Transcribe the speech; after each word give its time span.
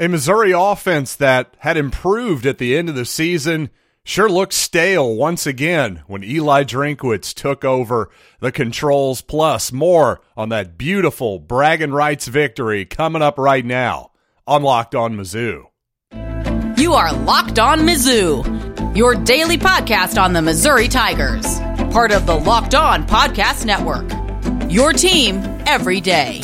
A 0.00 0.06
Missouri 0.06 0.52
offense 0.52 1.16
that 1.16 1.54
had 1.58 1.76
improved 1.76 2.46
at 2.46 2.58
the 2.58 2.76
end 2.76 2.88
of 2.88 2.94
the 2.94 3.04
season 3.04 3.68
sure 4.04 4.28
looked 4.28 4.52
stale 4.52 5.16
once 5.16 5.44
again 5.44 6.04
when 6.06 6.22
Eli 6.22 6.62
Drinkwitz 6.62 7.34
took 7.34 7.64
over 7.64 8.08
the 8.38 8.52
controls. 8.52 9.22
Plus, 9.22 9.72
more 9.72 10.20
on 10.36 10.50
that 10.50 10.78
beautiful 10.78 11.40
bragging 11.40 11.90
rights 11.90 12.28
victory 12.28 12.84
coming 12.84 13.22
up 13.22 13.38
right 13.38 13.64
now 13.64 14.12
on 14.46 14.62
Locked 14.62 14.94
On 14.94 15.16
Mizzou. 15.16 15.64
You 16.78 16.94
are 16.94 17.12
Locked 17.12 17.58
On 17.58 17.80
Mizzou, 17.80 18.96
your 18.96 19.16
daily 19.16 19.58
podcast 19.58 20.22
on 20.22 20.32
the 20.32 20.42
Missouri 20.42 20.86
Tigers, 20.86 21.58
part 21.92 22.12
of 22.12 22.24
the 22.24 22.36
Locked 22.36 22.76
On 22.76 23.04
Podcast 23.04 23.64
Network. 23.66 24.08
Your 24.70 24.92
team 24.92 25.42
every 25.66 26.00
day. 26.00 26.40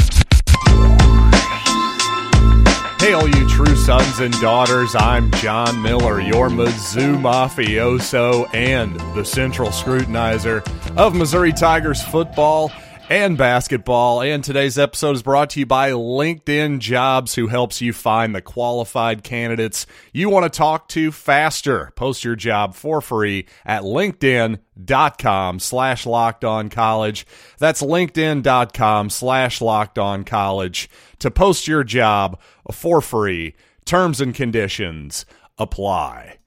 Hey, 3.04 3.12
all 3.12 3.28
you 3.28 3.46
true 3.50 3.76
sons 3.76 4.20
and 4.20 4.32
daughters, 4.40 4.94
I'm 4.94 5.30
John 5.32 5.82
Miller, 5.82 6.22
your 6.22 6.48
Mizzou 6.48 7.20
mafioso 7.20 8.48
and 8.54 8.98
the 9.14 9.22
central 9.22 9.68
scrutinizer 9.68 10.66
of 10.96 11.14
Missouri 11.14 11.52
Tigers 11.52 12.02
football 12.02 12.72
and 13.08 13.36
basketball. 13.36 14.22
And 14.22 14.42
today's 14.42 14.78
episode 14.78 15.16
is 15.16 15.22
brought 15.22 15.50
to 15.50 15.60
you 15.60 15.66
by 15.66 15.90
LinkedIn 15.90 16.78
Jobs, 16.78 17.34
who 17.34 17.48
helps 17.48 17.80
you 17.80 17.92
find 17.92 18.34
the 18.34 18.40
qualified 18.40 19.22
candidates 19.22 19.86
you 20.12 20.30
want 20.30 20.50
to 20.50 20.56
talk 20.56 20.88
to 20.88 21.12
faster. 21.12 21.92
Post 21.96 22.24
your 22.24 22.36
job 22.36 22.74
for 22.74 23.00
free 23.00 23.46
at 23.64 23.82
LinkedIn.com 23.82 25.58
slash 25.58 26.06
locked 26.06 26.44
on 26.44 26.70
college. 26.70 27.26
That's 27.58 27.82
LinkedIn.com 27.82 29.10
slash 29.10 29.60
locked 29.60 29.98
on 29.98 30.24
college 30.24 30.88
to 31.18 31.30
post 31.30 31.68
your 31.68 31.84
job 31.84 32.40
for 32.72 33.00
free. 33.00 33.54
Terms 33.84 34.20
and 34.20 34.34
conditions 34.34 35.26
apply. 35.58 36.38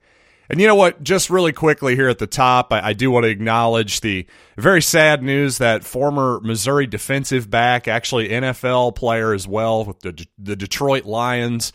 And 0.50 0.60
you 0.60 0.66
know 0.66 0.74
what? 0.74 1.02
Just 1.02 1.28
really 1.28 1.52
quickly 1.52 1.94
here 1.94 2.08
at 2.08 2.18
the 2.18 2.26
top, 2.26 2.72
I, 2.72 2.88
I, 2.88 2.92
do 2.94 3.10
want 3.10 3.24
to 3.24 3.30
acknowledge 3.30 4.00
the 4.00 4.26
very 4.56 4.80
sad 4.80 5.22
news 5.22 5.58
that 5.58 5.84
former 5.84 6.40
Missouri 6.40 6.86
defensive 6.86 7.50
back, 7.50 7.86
actually 7.86 8.30
NFL 8.30 8.94
player 8.94 9.34
as 9.34 9.46
well 9.46 9.84
with 9.84 10.00
the, 10.00 10.26
the 10.38 10.56
Detroit 10.56 11.04
Lions, 11.04 11.72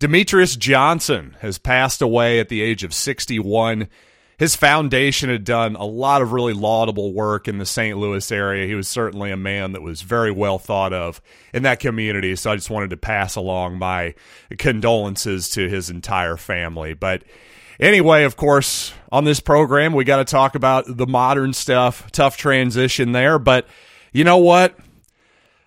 Demetrious 0.00 0.58
Johnson, 0.58 1.36
has 1.40 1.58
passed 1.58 2.02
away 2.02 2.40
at 2.40 2.48
the 2.48 2.62
age 2.62 2.82
of 2.82 2.92
61. 2.92 3.88
His 4.38 4.56
foundation 4.56 5.30
had 5.30 5.44
done 5.44 5.76
a 5.76 5.84
lot 5.84 6.20
of 6.20 6.32
really 6.32 6.52
laudable 6.52 7.14
work 7.14 7.46
in 7.46 7.58
the 7.58 7.64
St. 7.64 7.96
Louis 7.96 8.32
area. 8.32 8.66
He 8.66 8.74
was 8.74 8.88
certainly 8.88 9.30
a 9.30 9.36
man 9.36 9.72
that 9.72 9.82
was 9.82 10.02
very 10.02 10.32
well 10.32 10.58
thought 10.58 10.92
of 10.92 11.22
in 11.52 11.62
that 11.62 11.78
community. 11.78 12.34
So 12.34 12.50
I 12.50 12.56
just 12.56 12.70
wanted 12.70 12.90
to 12.90 12.96
pass 12.96 13.36
along 13.36 13.78
my 13.78 14.16
condolences 14.58 15.50
to 15.50 15.68
his 15.68 15.90
entire 15.90 16.36
family. 16.36 16.94
But 16.94 17.22
Anyway, 17.80 18.24
of 18.24 18.36
course, 18.36 18.92
on 19.10 19.24
this 19.24 19.40
program, 19.40 19.92
we 19.92 20.04
got 20.04 20.16
to 20.16 20.24
talk 20.24 20.54
about 20.54 20.84
the 20.86 21.06
modern 21.06 21.52
stuff. 21.52 22.10
Tough 22.12 22.36
transition 22.36 23.12
there. 23.12 23.38
But 23.38 23.66
you 24.12 24.24
know 24.24 24.38
what? 24.38 24.78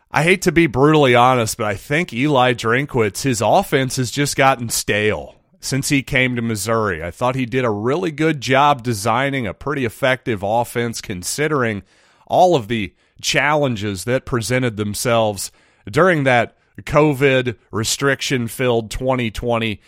I 0.09 0.23
hate 0.23 0.43
to 0.43 0.51
be 0.51 0.67
brutally 0.67 1.15
honest, 1.15 1.57
but 1.57 1.67
I 1.67 1.75
think 1.75 2.13
Eli 2.13 2.53
Drinkwitz, 2.53 3.23
his 3.23 3.41
offense 3.41 3.97
has 3.97 4.09
just 4.09 4.37
gotten 4.37 4.69
stale 4.69 5.35
since 5.59 5.89
he 5.89 6.01
came 6.01 6.35
to 6.35 6.41
Missouri. 6.41 7.03
I 7.03 7.11
thought 7.11 7.35
he 7.35 7.45
did 7.45 7.65
a 7.65 7.69
really 7.69 8.11
good 8.11 8.39
job 8.39 8.83
designing 8.83 9.45
a 9.45 9.53
pretty 9.53 9.83
effective 9.83 10.43
offense 10.43 11.01
considering 11.01 11.83
all 12.25 12.55
of 12.55 12.67
the 12.67 12.93
challenges 13.21 14.05
that 14.05 14.25
presented 14.25 14.77
themselves 14.77 15.51
during 15.89 16.23
that 16.23 16.55
COVID 16.81 17.57
restriction 17.71 18.47
filled 18.47 18.91
2020 18.91 19.81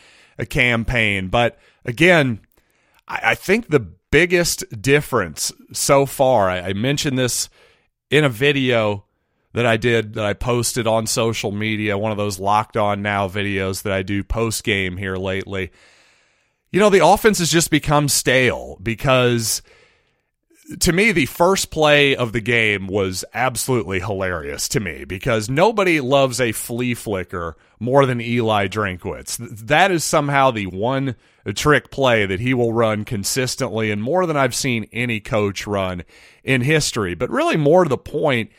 campaign. 0.45 1.27
But 1.27 1.57
again, 1.85 2.41
I, 3.07 3.19
I 3.23 3.35
think 3.35 3.67
the 3.67 3.79
biggest 3.79 4.81
difference 4.81 5.51
so 5.71 6.05
far, 6.05 6.49
I, 6.49 6.59
I 6.59 6.73
mentioned 6.73 7.17
this 7.17 7.49
in 8.09 8.23
a 8.23 8.29
video 8.29 9.05
that 9.53 9.65
I 9.65 9.77
did 9.77 10.13
that 10.13 10.25
I 10.25 10.33
posted 10.33 10.87
on 10.87 11.07
social 11.07 11.51
media, 11.51 11.97
one 11.97 12.11
of 12.11 12.17
those 12.17 12.39
locked 12.39 12.77
on 12.77 13.01
now 13.01 13.27
videos 13.27 13.83
that 13.83 13.93
I 13.93 14.03
do 14.03 14.23
post 14.23 14.63
game 14.63 14.97
here 14.97 15.15
lately. 15.15 15.71
You 16.71 16.79
know, 16.79 16.89
the 16.89 17.05
offense 17.05 17.39
has 17.39 17.51
just 17.51 17.71
become 17.71 18.07
stale 18.07 18.77
because 18.81 19.63
to 20.79 20.93
me, 20.93 21.11
the 21.11 21.25
first 21.25 21.71
play 21.71 22.15
of 22.15 22.31
the 22.31 22.41
game 22.41 22.87
was 22.87 23.25
absolutely 23.33 23.99
hilarious 23.99 24.67
to 24.69 24.79
me 24.79 25.03
because 25.03 25.49
nobody 25.49 25.99
loves 25.99 26.39
a 26.39 26.51
flea 26.51 26.93
flicker 26.93 27.57
more 27.79 28.05
than 28.05 28.21
Eli 28.21 28.67
Drinkwitz. 28.67 29.37
That 29.67 29.91
is 29.91 30.03
somehow 30.03 30.51
the 30.51 30.67
one 30.67 31.15
trick 31.55 31.89
play 31.89 32.25
that 32.25 32.39
he 32.39 32.53
will 32.53 32.73
run 32.73 33.05
consistently 33.05 33.89
and 33.89 34.03
more 34.03 34.25
than 34.25 34.37
I've 34.37 34.53
seen 34.53 34.87
any 34.93 35.19
coach 35.19 35.65
run 35.65 36.03
in 36.43 36.61
history. 36.61 37.15
But 37.15 37.31
really, 37.31 37.57
more 37.57 37.83
to 37.83 37.89
the 37.89 37.97
point, 37.97 38.51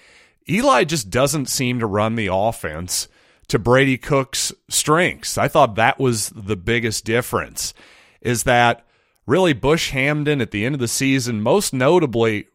Eli 0.49 0.85
just 0.85 1.11
doesn't 1.11 1.47
seem 1.47 1.79
to 1.79 1.87
run 1.87 2.17
the 2.17 2.31
offense 2.33 3.09
to 3.49 3.59
Brady 3.59 3.99
Cook's 3.99 4.53
strengths. 4.69 5.39
I 5.39 5.49
thought 5.49 5.77
that 5.77 6.01
was 6.01 6.31
the 6.31 6.57
biggest 6.57 7.05
difference 7.05 7.75
is 8.21 8.45
that 8.45 8.85
really 9.31 9.53
Bush 9.53 9.93
Hamdan 9.93 10.43
at 10.43 10.51
the 10.51 10.67
end 10.67 10.75
of 10.75 10.81
the 10.81 10.89
season, 10.89 11.41
most 11.41 11.73
notably, 11.73 12.49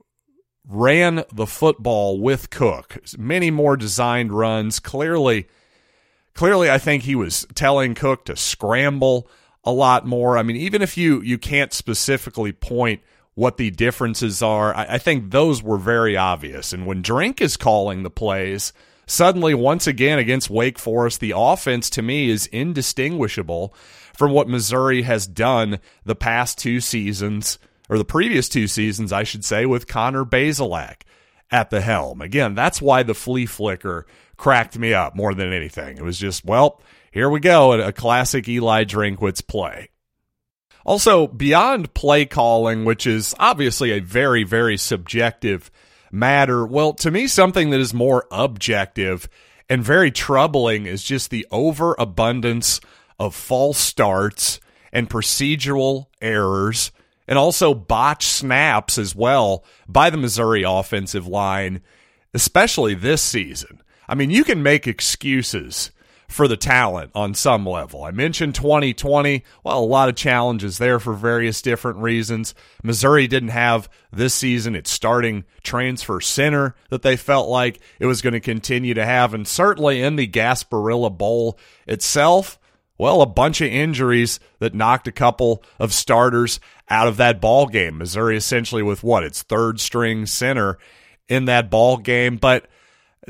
ran 0.67 1.23
the 1.33 1.47
football 1.47 2.19
with 2.19 2.49
Cook. 2.49 2.97
Many 3.17 3.49
more 3.49 3.77
designed 3.77 4.33
runs. 4.33 4.79
Clearly, 4.79 5.47
clearly, 6.33 6.69
I 6.69 6.77
think 6.77 7.03
he 7.03 7.15
was 7.15 7.47
telling 7.55 7.95
Cook 7.95 8.25
to 8.25 8.35
scramble 8.35 9.29
a 9.63 9.71
lot 9.71 10.05
more. 10.05 10.37
I 10.37 10.43
mean, 10.43 10.57
even 10.57 10.81
if 10.81 10.97
you 10.97 11.21
you 11.21 11.37
can't 11.37 11.71
specifically 11.71 12.51
point 12.51 13.01
what 13.35 13.55
the 13.55 13.71
differences 13.71 14.41
are, 14.41 14.75
I, 14.75 14.95
I 14.95 14.97
think 14.97 15.31
those 15.31 15.63
were 15.63 15.77
very 15.77 16.17
obvious. 16.17 16.73
And 16.73 16.85
when 16.85 17.01
Drink 17.01 17.39
is 17.41 17.55
calling 17.57 18.03
the 18.03 18.09
plays, 18.09 18.73
suddenly 19.07 19.53
once 19.53 19.87
again 19.87 20.19
against 20.19 20.49
Wake 20.49 20.77
Forest, 20.77 21.21
the 21.21 21.33
offense 21.35 21.89
to 21.91 22.01
me 22.01 22.29
is 22.29 22.47
indistinguishable 22.47 23.73
from 24.17 24.31
what 24.31 24.47
Missouri 24.47 25.03
has 25.03 25.27
done 25.27 25.79
the 26.03 26.15
past 26.15 26.57
two 26.57 26.79
seasons, 26.79 27.59
or 27.89 27.97
the 27.97 28.05
previous 28.05 28.49
two 28.49 28.67
seasons, 28.67 29.11
I 29.13 29.23
should 29.23 29.45
say, 29.45 29.65
with 29.65 29.87
Connor 29.87 30.25
Bazelak 30.25 31.01
at 31.51 31.69
the 31.69 31.81
helm. 31.81 32.21
Again, 32.21 32.55
that's 32.55 32.81
why 32.81 33.03
the 33.03 33.13
flea 33.13 33.45
flicker 33.45 34.05
cracked 34.37 34.77
me 34.77 34.93
up 34.93 35.15
more 35.15 35.33
than 35.33 35.53
anything. 35.53 35.97
It 35.97 36.03
was 36.03 36.17
just, 36.17 36.43
well, 36.43 36.81
here 37.11 37.29
we 37.29 37.39
go, 37.39 37.73
a 37.73 37.93
classic 37.93 38.47
Eli 38.47 38.83
Drinkwitz 38.83 39.45
play. 39.45 39.89
Also, 40.85 41.27
beyond 41.27 41.93
play 41.93 42.25
calling, 42.25 42.85
which 42.85 43.07
is 43.07 43.33
obviously 43.39 43.91
a 43.91 44.01
very, 44.01 44.43
very 44.43 44.77
subjective 44.77 45.71
matter, 46.11 46.65
well, 46.65 46.93
to 46.93 47.09
me, 47.09 47.27
something 47.27 47.71
that 47.71 47.79
is 47.79 47.93
more 47.93 48.27
objective 48.31 49.27
and 49.69 49.83
very 49.83 50.11
troubling 50.11 50.85
is 50.85 51.03
just 51.03 51.31
the 51.31 51.47
overabundance 51.51 52.81
of 53.19 53.35
false 53.35 53.77
starts 53.77 54.59
and 54.91 55.09
procedural 55.09 56.07
errors 56.21 56.91
and 57.27 57.37
also 57.37 57.73
botched 57.73 58.29
snaps 58.29 58.97
as 58.97 59.15
well 59.15 59.63
by 59.87 60.09
the 60.09 60.17
Missouri 60.17 60.63
offensive 60.63 61.27
line, 61.27 61.81
especially 62.33 62.93
this 62.93 63.21
season. 63.21 63.81
I 64.07 64.15
mean, 64.15 64.29
you 64.29 64.43
can 64.43 64.61
make 64.61 64.87
excuses 64.87 65.91
for 66.27 66.47
the 66.47 66.57
talent 66.57 67.11
on 67.13 67.33
some 67.33 67.65
level. 67.65 68.03
I 68.03 68.11
mentioned 68.11 68.55
2020. 68.55 69.43
Well, 69.63 69.79
a 69.79 69.85
lot 69.85 70.09
of 70.09 70.15
challenges 70.15 70.77
there 70.77 70.99
for 70.99 71.13
various 71.13 71.61
different 71.61 71.99
reasons. 71.99 72.55
Missouri 72.83 73.27
didn't 73.27 73.49
have 73.49 73.89
this 74.11 74.33
season 74.33 74.75
its 74.75 74.89
starting 74.89 75.45
transfer 75.63 76.19
center 76.19 76.75
that 76.89 77.03
they 77.03 77.15
felt 77.15 77.49
like 77.49 77.79
it 77.99 78.05
was 78.05 78.21
going 78.21 78.33
to 78.33 78.39
continue 78.39 78.93
to 78.93 79.05
have. 79.05 79.33
And 79.33 79.47
certainly 79.47 80.01
in 80.01 80.15
the 80.15 80.27
Gasparilla 80.27 81.15
Bowl 81.15 81.59
itself, 81.87 82.59
well, 82.97 83.21
a 83.21 83.27
bunch 83.27 83.61
of 83.61 83.67
injuries 83.67 84.39
that 84.59 84.73
knocked 84.73 85.07
a 85.07 85.11
couple 85.11 85.63
of 85.79 85.93
starters 85.93 86.59
out 86.89 87.07
of 87.07 87.17
that 87.17 87.41
ball 87.41 87.67
game. 87.67 87.97
Missouri 87.97 88.37
essentially 88.37 88.83
with 88.83 89.03
what 89.03 89.23
its 89.23 89.43
third 89.43 89.79
string 89.79 90.25
center 90.25 90.77
in 91.27 91.45
that 91.45 91.69
ball 91.69 91.97
game, 91.97 92.37
but 92.37 92.67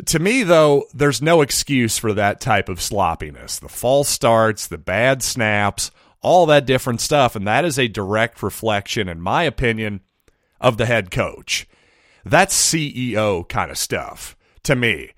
to 0.05 0.19
me 0.19 0.43
though, 0.43 0.85
there's 0.93 1.21
no 1.21 1.41
excuse 1.41 1.97
for 1.97 2.13
that 2.13 2.41
type 2.41 2.69
of 2.69 2.81
sloppiness. 2.81 3.59
The 3.59 3.69
false 3.69 4.09
starts, 4.09 4.67
the 4.67 4.77
bad 4.77 5.23
snaps, 5.23 5.91
all 6.21 6.45
that 6.47 6.65
different 6.65 7.01
stuff, 7.01 7.35
and 7.35 7.47
that 7.47 7.65
is 7.65 7.79
a 7.79 7.87
direct 7.87 8.43
reflection 8.43 9.07
in 9.07 9.21
my 9.21 9.43
opinion 9.43 10.01
of 10.59 10.77
the 10.77 10.85
head 10.85 11.11
coach. 11.11 11.67
That's 12.25 12.55
CEO 12.55 13.47
kind 13.47 13.71
of 13.71 13.77
stuff 13.77 14.35
to 14.63 14.75
me. 14.75 15.11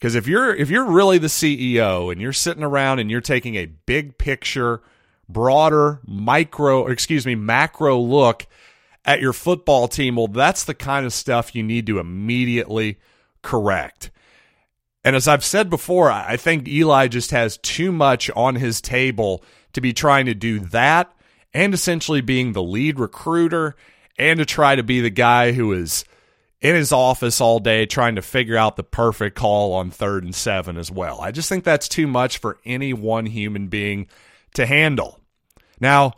Because 0.00 0.14
if 0.14 0.26
you're 0.26 0.54
if 0.54 0.70
you're 0.70 0.86
really 0.86 1.18
the 1.18 1.26
CEO 1.26 2.10
and 2.10 2.22
you're 2.22 2.32
sitting 2.32 2.64
around 2.64 3.00
and 3.00 3.10
you're 3.10 3.20
taking 3.20 3.56
a 3.56 3.66
big 3.66 4.16
picture, 4.16 4.80
broader, 5.28 6.00
micro, 6.06 6.86
excuse 6.86 7.26
me, 7.26 7.34
macro 7.34 7.98
look 7.98 8.46
at 9.04 9.20
your 9.20 9.34
football 9.34 9.88
team, 9.88 10.16
well, 10.16 10.26
that's 10.26 10.64
the 10.64 10.74
kind 10.74 11.04
of 11.04 11.12
stuff 11.12 11.54
you 11.54 11.62
need 11.62 11.86
to 11.86 11.98
immediately 11.98 12.98
correct. 13.42 14.10
And 15.04 15.14
as 15.14 15.28
I've 15.28 15.44
said 15.44 15.68
before, 15.68 16.10
I 16.10 16.36
think 16.36 16.66
Eli 16.66 17.08
just 17.08 17.30
has 17.30 17.58
too 17.58 17.92
much 17.92 18.30
on 18.30 18.54
his 18.54 18.80
table 18.80 19.44
to 19.74 19.82
be 19.82 19.92
trying 19.92 20.26
to 20.26 20.34
do 20.34 20.60
that 20.60 21.12
and 21.52 21.74
essentially 21.74 22.20
being 22.20 22.52
the 22.52 22.62
lead 22.62 22.98
recruiter 22.98 23.76
and 24.18 24.38
to 24.38 24.46
try 24.46 24.76
to 24.76 24.82
be 24.82 25.00
the 25.00 25.10
guy 25.10 25.52
who 25.52 25.72
is 25.72 26.04
in 26.60 26.74
his 26.74 26.92
office 26.92 27.40
all 27.40 27.58
day 27.58 27.86
trying 27.86 28.16
to 28.16 28.22
figure 28.22 28.56
out 28.56 28.76
the 28.76 28.82
perfect 28.82 29.36
call 29.36 29.72
on 29.72 29.90
third 29.90 30.24
and 30.24 30.34
seven 30.34 30.76
as 30.76 30.90
well. 30.90 31.20
I 31.20 31.30
just 31.30 31.48
think 31.48 31.64
that's 31.64 31.88
too 31.88 32.06
much 32.06 32.38
for 32.38 32.58
any 32.64 32.92
one 32.92 33.26
human 33.26 33.68
being 33.68 34.08
to 34.54 34.66
handle. 34.66 35.20
Now, 35.80 36.14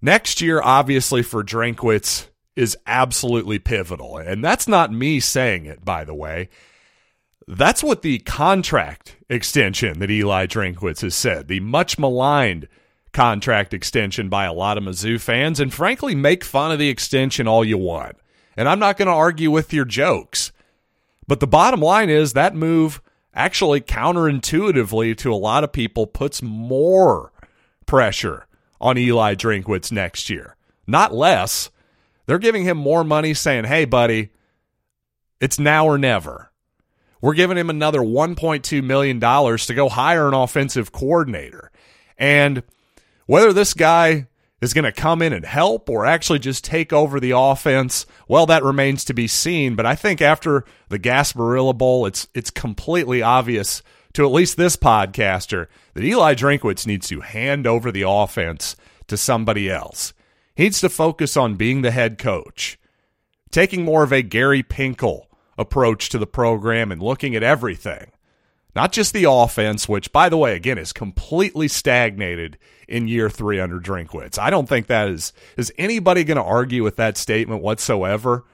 next 0.00 0.40
year, 0.40 0.62
obviously, 0.62 1.22
for 1.22 1.44
Drinkwitz 1.44 2.28
is 2.56 2.76
absolutely 2.86 3.58
pivotal. 3.58 4.16
And 4.16 4.42
that's 4.42 4.68
not 4.68 4.92
me 4.92 5.20
saying 5.20 5.66
it, 5.66 5.84
by 5.84 6.04
the 6.04 6.14
way. 6.14 6.48
That's 7.46 7.82
what 7.82 8.02
the 8.02 8.20
contract 8.20 9.16
extension 9.28 9.98
that 9.98 10.10
Eli 10.10 10.46
Drinkwitz 10.46 11.02
has 11.02 11.14
said, 11.14 11.48
the 11.48 11.60
much 11.60 11.98
maligned 11.98 12.68
contract 13.12 13.74
extension 13.74 14.28
by 14.28 14.44
a 14.44 14.52
lot 14.52 14.78
of 14.78 14.84
Mizzou 14.84 15.20
fans, 15.20 15.60
and 15.60 15.72
frankly, 15.72 16.14
make 16.14 16.42
fun 16.42 16.72
of 16.72 16.78
the 16.78 16.88
extension 16.88 17.46
all 17.46 17.64
you 17.64 17.76
want. 17.76 18.16
And 18.56 18.68
I'm 18.68 18.78
not 18.78 18.96
going 18.96 19.06
to 19.06 19.12
argue 19.12 19.50
with 19.50 19.72
your 19.72 19.84
jokes. 19.84 20.52
But 21.26 21.40
the 21.40 21.46
bottom 21.46 21.80
line 21.80 22.10
is 22.10 22.32
that 22.32 22.54
move 22.54 23.00
actually 23.34 23.80
counterintuitively 23.80 25.16
to 25.18 25.32
a 25.32 25.34
lot 25.34 25.64
of 25.64 25.72
people 25.72 26.06
puts 26.06 26.42
more 26.42 27.32
pressure 27.86 28.46
on 28.80 28.98
Eli 28.98 29.34
Drinkwitz 29.34 29.90
next 29.90 30.30
year, 30.30 30.56
not 30.86 31.14
less. 31.14 31.70
They're 32.26 32.38
giving 32.38 32.64
him 32.64 32.76
more 32.76 33.04
money 33.04 33.34
saying, 33.34 33.64
hey, 33.64 33.84
buddy, 33.84 34.30
it's 35.40 35.58
now 35.58 35.86
or 35.86 35.98
never. 35.98 36.50
We're 37.20 37.34
giving 37.34 37.56
him 37.56 37.70
another 37.70 38.00
$1.2 38.00 38.84
million 38.84 39.18
to 39.20 39.74
go 39.74 39.88
hire 39.88 40.28
an 40.28 40.34
offensive 40.34 40.92
coordinator. 40.92 41.70
And 42.18 42.62
whether 43.26 43.52
this 43.52 43.72
guy 43.74 44.26
is 44.64 44.74
going 44.74 44.84
to 44.84 44.92
come 44.92 45.22
in 45.22 45.32
and 45.32 45.44
help 45.44 45.88
or 45.88 46.06
actually 46.06 46.38
just 46.38 46.64
take 46.64 46.92
over 46.92 47.20
the 47.20 47.32
offense, 47.32 48.06
well, 48.26 48.46
that 48.46 48.64
remains 48.64 49.04
to 49.04 49.14
be 49.14 49.26
seen. 49.26 49.76
But 49.76 49.86
I 49.86 49.94
think 49.94 50.20
after 50.20 50.64
the 50.88 50.98
Gasparilla 50.98 51.76
Bowl, 51.76 52.06
it's 52.06 52.26
it's 52.34 52.50
completely 52.50 53.22
obvious 53.22 53.82
to 54.14 54.24
at 54.24 54.32
least 54.32 54.56
this 54.56 54.76
podcaster 54.76 55.66
that 55.94 56.04
Eli 56.04 56.34
Drinkwitz 56.34 56.86
needs 56.86 57.08
to 57.08 57.20
hand 57.20 57.66
over 57.66 57.92
the 57.92 58.04
offense 58.08 58.76
to 59.08 59.16
somebody 59.16 59.70
else. 59.70 60.12
He 60.54 60.64
needs 60.64 60.80
to 60.80 60.88
focus 60.88 61.36
on 61.36 61.56
being 61.56 61.82
the 61.82 61.90
head 61.90 62.16
coach, 62.16 62.78
taking 63.50 63.84
more 63.84 64.04
of 64.04 64.12
a 64.12 64.22
Gary 64.22 64.62
Pinkel 64.62 65.26
approach 65.58 66.08
to 66.10 66.18
the 66.18 66.26
program 66.26 66.90
and 66.90 67.02
looking 67.02 67.34
at 67.34 67.42
everything. 67.42 68.12
Not 68.74 68.92
just 68.92 69.12
the 69.12 69.30
offense, 69.30 69.88
which, 69.88 70.12
by 70.12 70.28
the 70.28 70.36
way, 70.36 70.56
again, 70.56 70.78
is 70.78 70.92
completely 70.92 71.68
stagnated 71.68 72.58
in 72.88 73.08
year 73.08 73.30
three 73.30 73.60
under 73.60 73.78
Drinkwitz. 73.78 74.38
I 74.38 74.50
don't 74.50 74.68
think 74.68 74.88
that 74.88 75.08
is 75.08 75.32
is 75.56 75.72
anybody 75.78 76.24
going 76.24 76.36
to 76.36 76.42
argue 76.42 76.82
with 76.82 76.96
that 76.96 77.16
statement 77.16 77.62
whatsoever. 77.62 78.44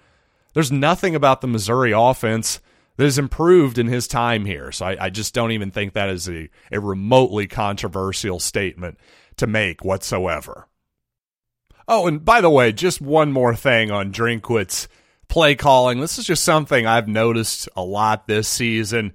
There's 0.53 0.73
nothing 0.73 1.15
about 1.15 1.41
the 1.41 1.47
Missouri 1.47 1.93
offense 1.93 2.61
that 2.97 3.05
has 3.05 3.19
improved 3.19 3.79
in 3.79 3.87
his 3.87 4.07
time 4.07 4.45
here. 4.45 4.71
So 4.73 4.87
I, 4.87 5.07
I 5.07 5.11
just 5.11 5.33
don't 5.33 5.53
even 5.53 5.71
think 5.71 5.95
that 5.95 6.11
is 6.11 6.29
a, 6.29 6.51
a 6.71 6.81
remotely 6.81 7.47
controversial 7.47 8.39
statement 8.41 8.99
to 9.37 9.47
make 9.47 9.85
whatsoever. 9.85 10.67
Oh, 11.89 12.07
and 12.07 12.25
by 12.25 12.41
the 12.41 12.51
way, 12.51 12.73
just 12.73 13.01
one 13.01 13.33
more 13.33 13.57
thing 13.57 13.91
on 13.91 14.13
Drinkwitz 14.13 14.87
play 15.29 15.55
calling. 15.55 16.01
This 16.01 16.19
is 16.19 16.27
just 16.27 16.45
something 16.45 16.87
I've 16.87 17.09
noticed 17.09 17.69
a 17.75 17.83
lot 17.83 18.27
this 18.27 18.49
season. 18.49 19.15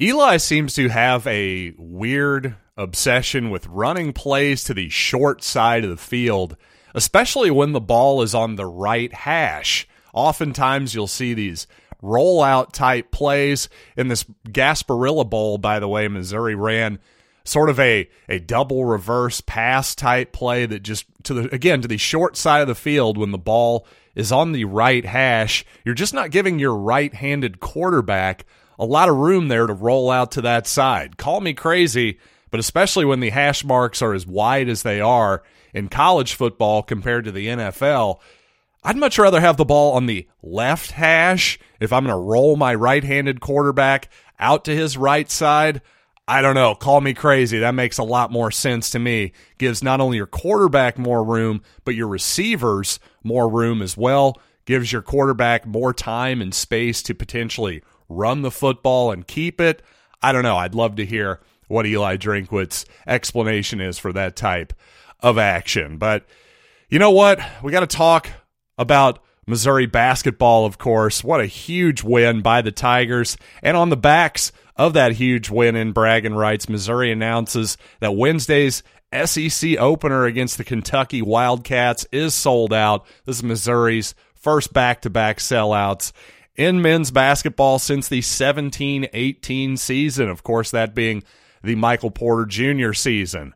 Eli 0.00 0.36
seems 0.36 0.74
to 0.74 0.88
have 0.88 1.26
a 1.26 1.74
weird 1.76 2.54
obsession 2.76 3.50
with 3.50 3.66
running 3.66 4.12
plays 4.12 4.62
to 4.62 4.72
the 4.72 4.88
short 4.88 5.42
side 5.42 5.82
of 5.82 5.90
the 5.90 5.96
field, 5.96 6.56
especially 6.94 7.50
when 7.50 7.72
the 7.72 7.80
ball 7.80 8.22
is 8.22 8.32
on 8.32 8.54
the 8.54 8.66
right 8.66 9.12
hash. 9.12 9.88
Oftentimes, 10.14 10.94
you'll 10.94 11.08
see 11.08 11.34
these 11.34 11.66
rollout 12.00 12.70
type 12.70 13.10
plays. 13.10 13.68
In 13.96 14.06
this 14.06 14.24
Gasparilla 14.48 15.28
Bowl, 15.28 15.58
by 15.58 15.80
the 15.80 15.88
way, 15.88 16.06
Missouri 16.06 16.54
ran 16.54 17.00
sort 17.42 17.68
of 17.68 17.80
a, 17.80 18.08
a 18.28 18.38
double 18.38 18.84
reverse 18.84 19.40
pass 19.40 19.96
type 19.96 20.32
play 20.32 20.64
that 20.64 20.84
just 20.84 21.06
to 21.24 21.34
the 21.34 21.52
again 21.54 21.82
to 21.82 21.88
the 21.88 21.96
short 21.96 22.36
side 22.36 22.60
of 22.60 22.68
the 22.68 22.74
field 22.76 23.18
when 23.18 23.32
the 23.32 23.38
ball 23.38 23.84
is 24.14 24.30
on 24.30 24.52
the 24.52 24.64
right 24.64 25.04
hash. 25.04 25.64
You're 25.84 25.96
just 25.96 26.14
not 26.14 26.30
giving 26.30 26.60
your 26.60 26.76
right 26.76 27.12
handed 27.12 27.58
quarterback 27.58 28.44
a 28.78 28.84
lot 28.84 29.08
of 29.08 29.16
room 29.16 29.48
there 29.48 29.66
to 29.66 29.72
roll 29.72 30.10
out 30.10 30.32
to 30.32 30.42
that 30.42 30.66
side. 30.66 31.16
Call 31.16 31.40
me 31.40 31.54
crazy, 31.54 32.18
but 32.50 32.60
especially 32.60 33.04
when 33.04 33.20
the 33.20 33.30
hash 33.30 33.64
marks 33.64 34.02
are 34.02 34.14
as 34.14 34.26
wide 34.26 34.68
as 34.68 34.82
they 34.82 35.00
are 35.00 35.42
in 35.74 35.88
college 35.88 36.34
football 36.34 36.82
compared 36.82 37.24
to 37.24 37.32
the 37.32 37.48
NFL, 37.48 38.20
I'd 38.84 38.96
much 38.96 39.18
rather 39.18 39.40
have 39.40 39.56
the 39.56 39.64
ball 39.64 39.94
on 39.94 40.06
the 40.06 40.28
left 40.42 40.92
hash 40.92 41.58
if 41.80 41.92
I'm 41.92 42.04
going 42.04 42.14
to 42.14 42.22
roll 42.22 42.56
my 42.56 42.74
right 42.74 43.02
handed 43.02 43.40
quarterback 43.40 44.08
out 44.38 44.64
to 44.66 44.76
his 44.76 44.96
right 44.96 45.30
side. 45.30 45.82
I 46.28 46.42
don't 46.42 46.54
know. 46.54 46.74
Call 46.74 47.00
me 47.00 47.14
crazy. 47.14 47.58
That 47.58 47.74
makes 47.74 47.98
a 47.98 48.04
lot 48.04 48.30
more 48.30 48.50
sense 48.50 48.90
to 48.90 48.98
me. 48.98 49.32
Gives 49.56 49.82
not 49.82 50.00
only 50.00 50.18
your 50.18 50.26
quarterback 50.26 50.98
more 50.98 51.24
room, 51.24 51.62
but 51.84 51.94
your 51.94 52.08
receivers 52.08 53.00
more 53.24 53.48
room 53.48 53.82
as 53.82 53.96
well. 53.96 54.40
Gives 54.66 54.92
your 54.92 55.02
quarterback 55.02 55.66
more 55.66 55.94
time 55.94 56.42
and 56.42 56.54
space 56.54 57.02
to 57.04 57.14
potentially 57.14 57.82
run 58.08 58.42
the 58.42 58.50
football 58.50 59.10
and 59.10 59.26
keep 59.26 59.60
it. 59.60 59.82
I 60.22 60.32
don't 60.32 60.42
know. 60.42 60.56
I'd 60.56 60.74
love 60.74 60.96
to 60.96 61.06
hear 61.06 61.40
what 61.68 61.86
Eli 61.86 62.16
Drinkwitz's 62.16 62.86
explanation 63.06 63.80
is 63.80 63.98
for 63.98 64.12
that 64.12 64.36
type 64.36 64.72
of 65.20 65.38
action. 65.38 65.98
But 65.98 66.24
you 66.88 66.98
know 66.98 67.10
what? 67.10 67.40
We 67.62 67.72
got 67.72 67.80
to 67.80 67.86
talk 67.86 68.28
about 68.76 69.20
Missouri 69.46 69.86
basketball, 69.86 70.64
of 70.66 70.78
course. 70.78 71.22
What 71.22 71.40
a 71.40 71.46
huge 71.46 72.02
win 72.02 72.42
by 72.42 72.62
the 72.62 72.72
Tigers. 72.72 73.36
And 73.62 73.76
on 73.76 73.90
the 73.90 73.96
backs 73.96 74.52
of 74.76 74.92
that 74.94 75.12
huge 75.12 75.50
win 75.50 75.76
in 75.76 75.92
bragging 75.92 76.34
rights, 76.34 76.68
Missouri 76.68 77.10
announces 77.10 77.76
that 78.00 78.16
Wednesday's 78.16 78.82
SEC 79.24 79.78
opener 79.78 80.24
against 80.24 80.58
the 80.58 80.64
Kentucky 80.64 81.22
Wildcats 81.22 82.06
is 82.12 82.34
sold 82.34 82.72
out. 82.72 83.06
This 83.24 83.36
is 83.36 83.42
Missouri's 83.42 84.14
first 84.34 84.72
back 84.72 85.02
to 85.02 85.10
back 85.10 85.38
sellouts 85.38 86.12
in 86.58 86.82
men's 86.82 87.10
basketball 87.10 87.78
since 87.78 88.08
the 88.08 88.20
17 88.20 89.08
18 89.12 89.76
season. 89.78 90.28
Of 90.28 90.42
course, 90.42 90.70
that 90.72 90.94
being 90.94 91.22
the 91.62 91.76
Michael 91.76 92.10
Porter 92.10 92.44
Jr. 92.44 92.92
season. 92.92 93.54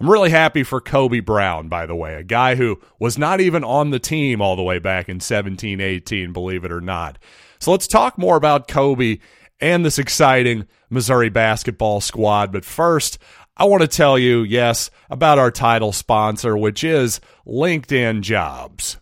I'm 0.00 0.10
really 0.10 0.30
happy 0.30 0.64
for 0.64 0.80
Kobe 0.80 1.20
Brown, 1.20 1.68
by 1.68 1.86
the 1.86 1.94
way, 1.94 2.16
a 2.16 2.24
guy 2.24 2.56
who 2.56 2.80
was 2.98 3.16
not 3.16 3.40
even 3.40 3.62
on 3.62 3.90
the 3.90 4.00
team 4.00 4.42
all 4.42 4.56
the 4.56 4.62
way 4.62 4.80
back 4.80 5.08
in 5.08 5.20
17 5.20 5.80
18, 5.80 6.32
believe 6.32 6.64
it 6.64 6.72
or 6.72 6.80
not. 6.80 7.16
So 7.60 7.70
let's 7.70 7.86
talk 7.86 8.18
more 8.18 8.36
about 8.36 8.68
Kobe 8.68 9.18
and 9.60 9.84
this 9.84 9.98
exciting 9.98 10.66
Missouri 10.90 11.30
basketball 11.30 12.00
squad. 12.00 12.52
But 12.52 12.64
first, 12.64 13.18
I 13.56 13.64
want 13.64 13.82
to 13.82 13.88
tell 13.88 14.18
you, 14.18 14.42
yes, 14.42 14.90
about 15.08 15.38
our 15.38 15.52
title 15.52 15.92
sponsor, 15.92 16.56
which 16.56 16.82
is 16.82 17.20
LinkedIn 17.46 18.22
Jobs. 18.22 18.98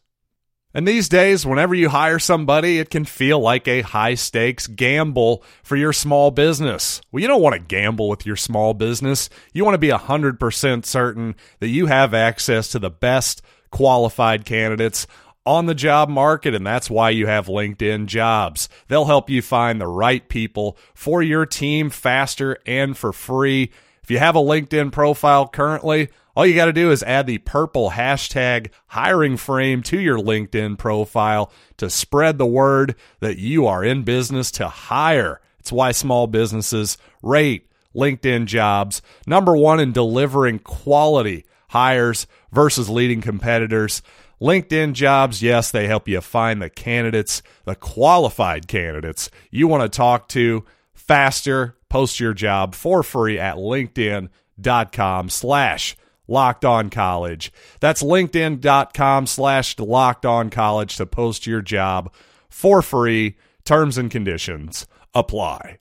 And 0.74 0.88
these 0.88 1.08
days, 1.08 1.44
whenever 1.44 1.74
you 1.74 1.90
hire 1.90 2.18
somebody, 2.18 2.78
it 2.78 2.90
can 2.90 3.04
feel 3.04 3.38
like 3.38 3.68
a 3.68 3.82
high 3.82 4.14
stakes 4.14 4.66
gamble 4.66 5.44
for 5.62 5.76
your 5.76 5.92
small 5.92 6.30
business. 6.30 7.00
Well, 7.10 7.20
you 7.20 7.28
don't 7.28 7.42
want 7.42 7.54
to 7.54 7.60
gamble 7.60 8.08
with 8.08 8.24
your 8.24 8.36
small 8.36 8.72
business. 8.72 9.28
You 9.52 9.64
want 9.64 9.74
to 9.74 9.78
be 9.78 9.90
100% 9.90 10.86
certain 10.86 11.34
that 11.60 11.68
you 11.68 11.86
have 11.86 12.14
access 12.14 12.68
to 12.68 12.78
the 12.78 12.90
best 12.90 13.42
qualified 13.70 14.44
candidates 14.44 15.06
on 15.44 15.66
the 15.66 15.74
job 15.74 16.08
market, 16.08 16.54
and 16.54 16.66
that's 16.66 16.88
why 16.88 17.10
you 17.10 17.26
have 17.26 17.46
LinkedIn 17.46 18.06
jobs. 18.06 18.68
They'll 18.88 19.04
help 19.04 19.28
you 19.28 19.42
find 19.42 19.80
the 19.80 19.88
right 19.88 20.26
people 20.28 20.78
for 20.94 21.22
your 21.22 21.46
team 21.46 21.90
faster 21.90 22.58
and 22.64 22.96
for 22.96 23.12
free. 23.12 23.70
If 24.02 24.10
you 24.10 24.18
have 24.18 24.36
a 24.36 24.40
LinkedIn 24.40 24.92
profile 24.92 25.48
currently, 25.48 26.08
all 26.34 26.46
you 26.46 26.54
got 26.54 26.66
to 26.66 26.72
do 26.72 26.90
is 26.90 27.02
add 27.02 27.26
the 27.26 27.38
purple 27.38 27.90
hashtag 27.90 28.70
hiring 28.88 29.36
frame 29.36 29.82
to 29.84 30.00
your 30.00 30.18
LinkedIn 30.18 30.78
profile 30.78 31.52
to 31.76 31.90
spread 31.90 32.38
the 32.38 32.46
word 32.46 32.94
that 33.20 33.38
you 33.38 33.66
are 33.66 33.84
in 33.84 34.02
business 34.02 34.50
to 34.52 34.68
hire. 34.68 35.40
It's 35.58 35.72
why 35.72 35.92
small 35.92 36.26
businesses 36.26 36.96
rate 37.22 37.68
LinkedIn 37.94 38.46
jobs 38.46 39.02
number 39.26 39.56
one 39.56 39.78
in 39.78 39.92
delivering 39.92 40.58
quality 40.60 41.44
hires 41.68 42.26
versus 42.50 42.88
leading 42.88 43.20
competitors. 43.20 44.02
LinkedIn 44.40 44.94
jobs, 44.94 45.42
yes, 45.42 45.70
they 45.70 45.86
help 45.86 46.08
you 46.08 46.20
find 46.20 46.60
the 46.60 46.70
candidates, 46.70 47.42
the 47.64 47.76
qualified 47.76 48.66
candidates 48.66 49.30
you 49.50 49.68
want 49.68 49.82
to 49.82 49.96
talk 49.96 50.28
to 50.28 50.64
faster. 50.94 51.76
Post 51.88 52.18
your 52.18 52.32
job 52.32 52.74
for 52.74 53.02
free 53.02 53.38
at 53.38 53.56
linkedin.com 53.56 55.28
slash 55.28 55.96
Locked 56.28 56.64
On 56.64 56.90
College. 56.90 57.52
That's 57.80 58.02
linkedin.com 58.02 59.26
slash 59.26 59.78
locked 59.78 60.26
on 60.26 60.50
college 60.50 60.96
to 60.96 61.06
post 61.06 61.46
your 61.46 61.62
job 61.62 62.12
for 62.48 62.82
free. 62.82 63.36
Terms 63.64 63.96
and 63.96 64.10
conditions 64.10 64.86
apply. 65.14 65.78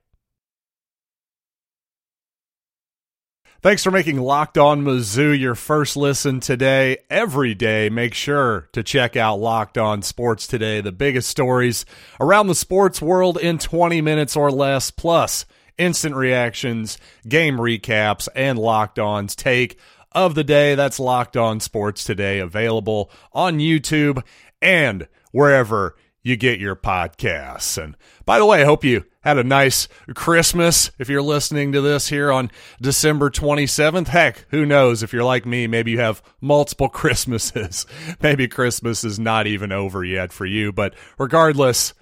Thanks 3.63 3.83
for 3.83 3.91
making 3.91 4.19
Locked 4.19 4.57
On 4.57 4.83
Mizzou 4.83 5.39
your 5.39 5.53
first 5.53 5.95
listen 5.95 6.39
today. 6.39 6.97
Every 7.11 7.53
day, 7.53 7.89
make 7.89 8.15
sure 8.15 8.67
to 8.73 8.81
check 8.81 9.15
out 9.15 9.39
Locked 9.39 9.77
On 9.77 10.01
Sports 10.01 10.47
Today, 10.47 10.81
the 10.81 10.91
biggest 10.91 11.29
stories 11.29 11.85
around 12.19 12.47
the 12.47 12.55
sports 12.55 13.03
world 13.03 13.37
in 13.37 13.59
20 13.59 14.01
minutes 14.01 14.35
or 14.35 14.49
less, 14.49 14.89
plus 14.89 15.45
instant 15.77 16.15
reactions, 16.15 16.97
game 17.27 17.57
recaps, 17.57 18.27
and 18.35 18.57
Locked 18.57 18.97
On's 18.97 19.35
take 19.35 19.77
of 20.11 20.35
the 20.35 20.43
day. 20.43 20.75
That's 20.75 20.99
Locked 20.99 21.37
On 21.37 21.59
Sports 21.59 22.03
Today, 22.03 22.39
available 22.39 23.11
on 23.33 23.59
YouTube 23.59 24.23
and 24.61 25.07
wherever 25.31 25.95
you 26.23 26.35
get 26.35 26.59
your 26.59 26.75
podcasts. 26.75 27.81
And 27.81 27.97
by 28.25 28.37
the 28.37 28.45
way, 28.45 28.61
I 28.61 28.65
hope 28.65 28.83
you 28.83 29.05
had 29.21 29.37
a 29.37 29.43
nice 29.43 29.87
Christmas 30.15 30.91
if 30.99 31.09
you're 31.09 31.21
listening 31.21 31.71
to 31.71 31.81
this 31.81 32.09
here 32.09 32.31
on 32.31 32.51
December 32.81 33.29
27th. 33.29 34.07
Heck, 34.07 34.45
who 34.49 34.65
knows? 34.65 35.03
If 35.03 35.13
you're 35.13 35.23
like 35.23 35.45
me, 35.45 35.67
maybe 35.67 35.91
you 35.91 35.99
have 35.99 36.21
multiple 36.39 36.89
Christmases. 36.89 37.85
maybe 38.21 38.47
Christmas 38.47 39.03
is 39.03 39.19
not 39.19 39.47
even 39.47 39.71
over 39.71 40.03
yet 40.03 40.31
for 40.31 40.45
you. 40.45 40.71
But 40.71 40.95
regardless, 41.17 41.93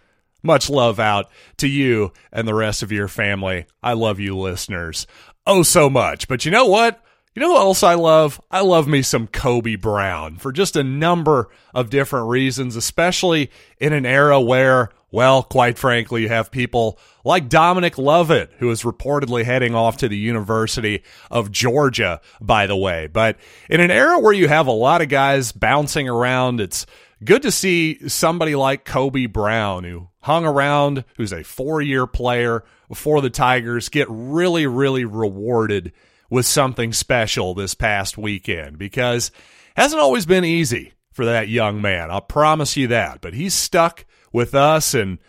much 0.43 0.69
love 0.69 0.99
out 0.99 1.29
to 1.57 1.67
you 1.67 2.11
and 2.31 2.47
the 2.47 2.53
rest 2.55 2.83
of 2.83 2.91
your 2.91 3.07
family. 3.07 3.65
I 3.83 3.93
love 3.93 4.19
you, 4.19 4.37
listeners, 4.37 5.07
oh 5.45 5.63
so 5.63 5.89
much. 5.89 6.27
But 6.27 6.45
you 6.45 6.51
know 6.51 6.65
what? 6.65 7.03
You 7.35 7.41
know 7.41 7.51
what 7.51 7.61
else 7.61 7.83
I 7.83 7.93
love? 7.93 8.41
I 8.49 8.61
love 8.61 8.87
me 8.87 9.03
some 9.03 9.27
Kobe 9.27 9.75
Brown 9.75 10.37
for 10.37 10.51
just 10.51 10.75
a 10.75 10.83
number 10.83 11.49
of 11.75 11.91
different 11.91 12.27
reasons, 12.27 12.75
especially 12.75 13.51
in 13.79 13.93
an 13.93 14.03
era 14.03 14.41
where, 14.41 14.89
well, 15.11 15.43
quite 15.43 15.77
frankly, 15.77 16.23
you 16.23 16.29
have 16.29 16.49
people 16.49 16.97
like 17.23 17.47
Dominic 17.47 17.99
Lovett, 17.99 18.51
who 18.57 18.71
is 18.71 18.81
reportedly 18.81 19.43
heading 19.43 19.75
off 19.75 19.97
to 19.97 20.09
the 20.09 20.17
University 20.17 21.03
of 21.29 21.51
Georgia, 21.51 22.19
by 22.41 22.65
the 22.65 22.75
way. 22.75 23.05
But 23.05 23.37
in 23.69 23.79
an 23.79 23.91
era 23.91 24.19
where 24.19 24.33
you 24.33 24.47
have 24.47 24.65
a 24.65 24.71
lot 24.71 25.03
of 25.03 25.09
guys 25.09 25.51
bouncing 25.51 26.09
around, 26.09 26.59
it's 26.59 26.87
good 27.23 27.43
to 27.43 27.51
see 27.51 28.09
somebody 28.09 28.55
like 28.55 28.85
Kobe 28.85 29.27
Brown, 29.27 29.83
who 29.83 30.07
hung 30.21 30.47
around, 30.47 31.05
who's 31.15 31.31
a 31.31 31.43
four 31.43 31.79
year 31.79 32.07
player 32.07 32.63
for 32.91 33.21
the 33.21 33.29
Tigers, 33.29 33.87
get 33.89 34.07
really, 34.09 34.65
really 34.65 35.05
rewarded 35.05 35.93
with 36.29 36.45
something 36.45 36.93
special 36.93 37.53
this 37.53 37.73
past 37.73 38.17
weekend 38.17 38.77
because 38.77 39.31
hasn't 39.75 40.01
always 40.01 40.25
been 40.25 40.45
easy 40.45 40.93
for 41.11 41.25
that 41.25 41.49
young 41.49 41.81
man. 41.81 42.11
I'll 42.11 42.21
promise 42.21 42.77
you 42.77 42.87
that. 42.87 43.21
But 43.21 43.33
he's 43.33 43.53
stuck 43.53 44.05
with 44.31 44.53
us 44.53 44.93
and 44.93 45.19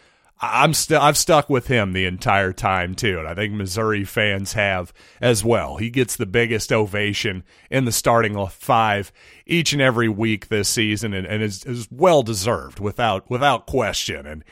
I'm 0.43 0.73
still 0.73 1.01
I've 1.01 1.19
stuck 1.19 1.51
with 1.51 1.67
him 1.67 1.93
the 1.93 2.07
entire 2.07 2.55
time 2.55 2.95
too, 2.95 3.19
and 3.19 3.29
I 3.29 3.35
think 3.35 3.53
Missouri 3.53 4.05
fans 4.05 4.55
have 4.55 4.93
as 5.21 5.45
well. 5.45 5.77
He 5.77 5.91
gets 5.91 6.17
the 6.17 6.25
biggest 6.25 6.73
ovation 6.73 7.45
in 7.71 7.85
the 7.85 7.93
starting 7.93 8.47
five 8.47 9.13
each 9.45 9.75
and 9.75 9.83
every 9.83 10.09
week 10.09 10.49
this 10.49 10.71
season, 10.71 11.13
and, 11.13 11.27
and 11.27 11.43
is, 11.43 11.65
is 11.67 11.89
well 11.91 12.23
deserved 12.23 12.81
without 12.81 13.29
without 13.29 13.67
question. 13.67 14.25
And 14.25 14.43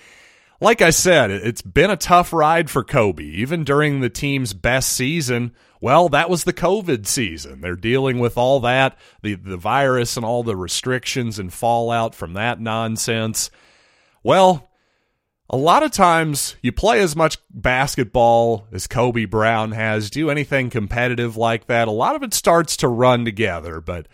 like 0.61 0.83
I 0.83 0.91
said, 0.91 1.31
it's 1.31 1.63
been 1.63 1.91
a 1.91 1.97
tough 1.97 2.33
ride 2.33 2.69
for 2.69 2.83
Kobe, 2.83 3.23
even 3.23 3.63
during 3.63 4.01
the 4.01 4.11
team's 4.11 4.55
best 4.55 4.93
season. 4.93 5.53
Well, 5.81 6.09
that 6.09 6.29
was 6.29 6.43
the 6.43 6.53
COVID 6.53 7.07
season. 7.07 7.61
They're 7.61 7.77
dealing 7.77 8.19
with 8.19 8.37
all 8.37 8.59
that, 8.61 8.99
the, 9.23 9.35
the 9.35 9.57
virus 9.57 10.17
and 10.17 10.27
all 10.27 10.43
the 10.43 10.57
restrictions 10.57 11.39
and 11.39 11.53
fallout 11.53 12.15
from 12.15 12.33
that 12.33 12.61
nonsense. 12.61 13.51
Well, 14.25 14.69
a 15.49 15.57
lot 15.57 15.85
of 15.85 15.93
times 15.93 16.57
you 16.61 16.73
play 16.73 17.01
as 17.01 17.15
much 17.15 17.39
basketball 17.51 18.67
as 18.73 18.89
Kobe 18.89 19.27
Brown 19.27 19.71
has, 19.73 20.11
do 20.11 20.29
anything 20.29 20.71
competitive 20.71 21.37
like 21.37 21.69
that. 21.69 21.87
A 21.87 21.93
lot 21.93 22.17
of 22.17 22.25
it 22.25 22.35
starts 22.35 22.77
to 22.79 22.89
run 22.89 23.25
together, 23.25 23.81
but 23.81 24.09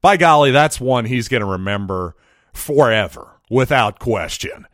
by 0.00 0.16
golly, 0.16 0.52
that's 0.52 0.80
one 0.80 1.04
he's 1.04 1.28
going 1.28 1.42
to 1.42 1.46
remember 1.46 2.14
forever, 2.52 3.40
without 3.50 3.98
question 3.98 4.66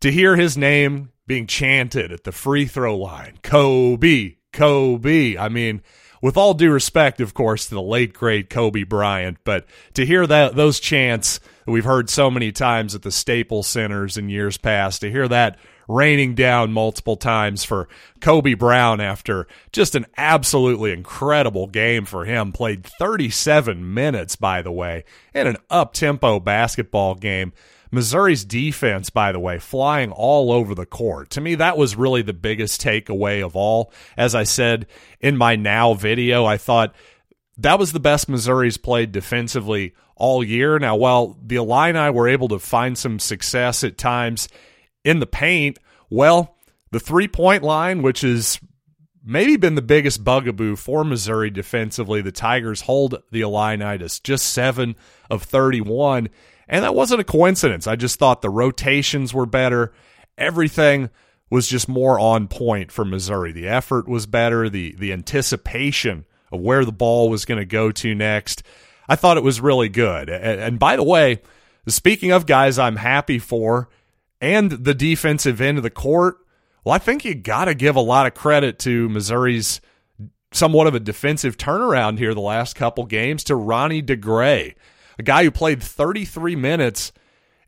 to 0.00 0.12
hear 0.12 0.36
his 0.36 0.56
name 0.56 1.10
being 1.26 1.46
chanted 1.46 2.12
at 2.12 2.24
the 2.24 2.32
free 2.32 2.66
throw 2.66 2.96
line, 2.96 3.38
Kobe, 3.42 4.36
Kobe. 4.52 5.36
I 5.36 5.48
mean, 5.48 5.82
with 6.24 6.36
all 6.36 6.54
due 6.54 6.70
respect, 6.70 7.20
of 7.20 7.34
course, 7.34 7.66
to 7.66 7.74
the 7.74 7.82
late 7.82 8.14
great 8.14 8.48
Kobe 8.48 8.84
Bryant, 8.84 9.38
but 9.44 9.66
to 9.94 10.06
hear 10.06 10.26
that 10.26 10.56
those 10.56 10.80
chants 10.80 11.38
that 11.66 11.72
we've 11.72 11.84
heard 11.84 12.08
so 12.08 12.30
many 12.30 12.52
times 12.52 12.94
at 12.94 13.02
the 13.02 13.10
Staples 13.10 13.66
Centers 13.66 14.16
in 14.16 14.28
years 14.28 14.56
past, 14.56 15.00
to 15.02 15.10
hear 15.10 15.28
that 15.28 15.58
raining 15.86 16.34
down 16.34 16.72
multiple 16.72 17.16
times 17.16 17.64
for 17.64 17.88
Kobe 18.20 18.54
Brown 18.54 19.00
after 19.00 19.46
just 19.72 19.94
an 19.94 20.06
absolutely 20.16 20.92
incredible 20.92 21.66
game 21.66 22.06
for 22.06 22.24
him. 22.24 22.52
Played 22.52 22.86
37 22.86 23.92
minutes, 23.92 24.36
by 24.36 24.62
the 24.62 24.72
way, 24.72 25.04
in 25.34 25.46
an 25.46 25.58
up 25.68 25.92
tempo 25.92 26.40
basketball 26.40 27.14
game. 27.14 27.52
Missouri's 27.90 28.44
defense, 28.44 29.10
by 29.10 29.32
the 29.32 29.38
way, 29.38 29.58
flying 29.58 30.10
all 30.10 30.52
over 30.52 30.74
the 30.74 30.86
court. 30.86 31.30
To 31.30 31.40
me, 31.40 31.54
that 31.56 31.76
was 31.76 31.96
really 31.96 32.22
the 32.22 32.32
biggest 32.32 32.80
takeaway 32.80 33.44
of 33.44 33.56
all. 33.56 33.92
As 34.16 34.34
I 34.34 34.44
said 34.44 34.86
in 35.20 35.36
my 35.36 35.56
now 35.56 35.94
video, 35.94 36.44
I 36.44 36.56
thought 36.56 36.94
that 37.58 37.78
was 37.78 37.92
the 37.92 38.00
best 38.00 38.28
Missouri's 38.28 38.76
played 38.76 39.12
defensively 39.12 39.94
all 40.16 40.42
year. 40.42 40.78
Now, 40.78 40.96
while 40.96 41.38
the 41.42 41.56
Illini 41.56 42.10
were 42.10 42.28
able 42.28 42.48
to 42.48 42.58
find 42.58 42.96
some 42.96 43.18
success 43.18 43.84
at 43.84 43.98
times 43.98 44.48
in 45.04 45.20
the 45.20 45.26
paint, 45.26 45.78
well, 46.10 46.56
the 46.90 47.00
three 47.00 47.28
point 47.28 47.62
line, 47.62 48.02
which 48.02 48.22
has 48.22 48.60
maybe 49.24 49.56
been 49.56 49.74
the 49.74 49.82
biggest 49.82 50.22
bugaboo 50.22 50.76
for 50.76 51.04
Missouri 51.04 51.50
defensively, 51.50 52.20
the 52.20 52.32
Tigers 52.32 52.82
hold 52.82 53.22
the 53.30 53.40
Illini 53.40 53.98
to 53.98 54.22
just 54.22 54.46
seven 54.46 54.96
of 55.30 55.42
31. 55.42 56.28
And 56.68 56.84
that 56.84 56.94
wasn't 56.94 57.20
a 57.20 57.24
coincidence. 57.24 57.86
I 57.86 57.96
just 57.96 58.18
thought 58.18 58.42
the 58.42 58.50
rotations 58.50 59.34
were 59.34 59.46
better. 59.46 59.92
Everything 60.38 61.10
was 61.50 61.68
just 61.68 61.88
more 61.88 62.18
on 62.18 62.48
point 62.48 62.90
for 62.90 63.04
Missouri. 63.04 63.52
The 63.52 63.68
effort 63.68 64.08
was 64.08 64.26
better, 64.26 64.68
the 64.68 64.94
the 64.98 65.12
anticipation 65.12 66.24
of 66.50 66.60
where 66.60 66.84
the 66.84 66.92
ball 66.92 67.28
was 67.28 67.44
going 67.44 67.60
to 67.60 67.66
go 67.66 67.92
to 67.92 68.14
next. 68.14 68.62
I 69.08 69.16
thought 69.16 69.36
it 69.36 69.44
was 69.44 69.60
really 69.60 69.88
good. 69.88 70.28
And, 70.30 70.60
and 70.60 70.78
by 70.78 70.96
the 70.96 71.02
way, 71.02 71.42
speaking 71.86 72.32
of 72.32 72.46
guys 72.46 72.78
I'm 72.78 72.96
happy 72.96 73.38
for 73.38 73.88
and 74.40 74.70
the 74.70 74.94
defensive 74.94 75.60
end 75.60 75.78
of 75.78 75.84
the 75.84 75.90
court, 75.90 76.38
well, 76.84 76.94
I 76.94 76.98
think 76.98 77.24
you 77.24 77.34
got 77.34 77.66
to 77.66 77.74
give 77.74 77.96
a 77.96 78.00
lot 78.00 78.26
of 78.26 78.34
credit 78.34 78.78
to 78.80 79.08
Missouri's 79.08 79.80
somewhat 80.52 80.86
of 80.86 80.94
a 80.94 81.00
defensive 81.00 81.56
turnaround 81.56 82.18
here 82.18 82.34
the 82.34 82.40
last 82.40 82.76
couple 82.76 83.04
games 83.06 83.44
to 83.44 83.56
Ronnie 83.56 84.02
DeGray 84.02 84.74
a 85.18 85.22
guy 85.22 85.44
who 85.44 85.50
played 85.50 85.82
33 85.82 86.56
minutes 86.56 87.12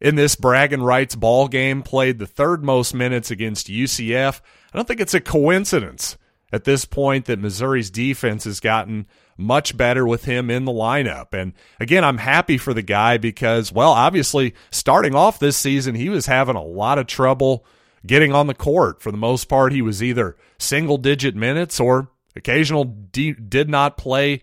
in 0.00 0.14
this 0.14 0.36
bragging 0.36 0.82
rights 0.82 1.14
ball 1.14 1.48
game, 1.48 1.82
played 1.82 2.18
the 2.18 2.26
third 2.26 2.64
most 2.64 2.94
minutes 2.94 3.30
against 3.30 3.68
UCF. 3.68 4.40
I 4.72 4.76
don't 4.76 4.86
think 4.86 5.00
it's 5.00 5.14
a 5.14 5.20
coincidence 5.20 6.16
at 6.52 6.64
this 6.64 6.84
point 6.84 7.24
that 7.26 7.38
Missouri's 7.38 7.90
defense 7.90 8.44
has 8.44 8.60
gotten 8.60 9.06
much 9.36 9.76
better 9.76 10.06
with 10.06 10.24
him 10.24 10.50
in 10.50 10.64
the 10.64 10.72
lineup. 10.72 11.34
And 11.34 11.52
again, 11.80 12.04
I'm 12.04 12.18
happy 12.18 12.58
for 12.58 12.72
the 12.72 12.82
guy 12.82 13.18
because, 13.18 13.72
well, 13.72 13.92
obviously, 13.92 14.54
starting 14.70 15.14
off 15.14 15.38
this 15.38 15.56
season, 15.56 15.94
he 15.94 16.08
was 16.08 16.26
having 16.26 16.56
a 16.56 16.62
lot 16.62 16.98
of 16.98 17.06
trouble 17.06 17.64
getting 18.06 18.32
on 18.32 18.46
the 18.46 18.54
court. 18.54 19.02
For 19.02 19.10
the 19.10 19.18
most 19.18 19.46
part, 19.46 19.72
he 19.72 19.82
was 19.82 20.02
either 20.02 20.36
single 20.58 20.98
digit 20.98 21.34
minutes 21.34 21.80
or 21.80 22.08
occasional 22.34 22.84
did 22.84 23.68
not 23.68 23.96
play 23.96 24.42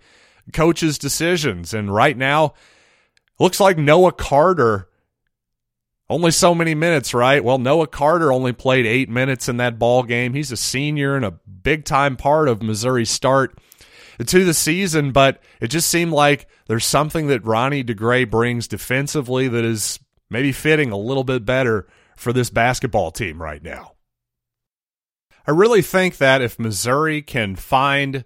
coaches' 0.52 0.98
decisions. 0.98 1.74
And 1.74 1.94
right 1.94 2.18
now, 2.18 2.54
Looks 3.40 3.60
like 3.60 3.78
Noah 3.78 4.12
Carter 4.12 4.88
only 6.10 6.32
so 6.32 6.54
many 6.54 6.76
minutes, 6.76 7.14
right? 7.14 7.44
Well, 7.44 7.58
Noah 7.58 7.88
Carter 7.88 8.32
only 8.32 8.54
played 8.54 8.86
eight 8.86 9.10
minutes 9.10 9.50
in 9.50 9.58
that 9.58 9.80
ball 9.80 10.04
game. 10.04 10.34
He's 10.34 10.52
a 10.52 10.58
senior 10.58 11.16
and 11.16 11.26
a 11.26 11.32
big 11.32 11.86
time 11.86 12.18
part 12.18 12.48
of 12.48 12.62
Missouri's 12.62 13.10
start 13.10 13.58
to 14.24 14.46
the 14.46 14.54
season, 14.54 15.12
but 15.12 15.42
it 15.60 15.68
just 15.68 15.90
seemed 15.90 16.12
like 16.12 16.48
there's 16.68 16.86
something 16.86 17.28
that 17.28 17.46
Ronnie 17.46 17.84
DeGray 17.84 18.30
brings 18.30 18.68
defensively 18.68 19.48
that 19.48 19.66
is 19.66 20.00
maybe 20.30 20.52
fitting 20.52 20.92
a 20.92 20.98
little 20.98 21.24
bit 21.24 21.46
better 21.46 21.88
for 22.16 22.32
this 22.32 22.50
basketball 22.50 23.12
team 23.12 23.42
right 23.42 23.64
now. 23.64 23.94
I 25.48 25.52
really 25.52 25.82
think 25.82 26.18
that 26.18 26.42
if 26.42 26.60
Missouri 26.60 27.22
can 27.22 27.56
find 27.56 28.24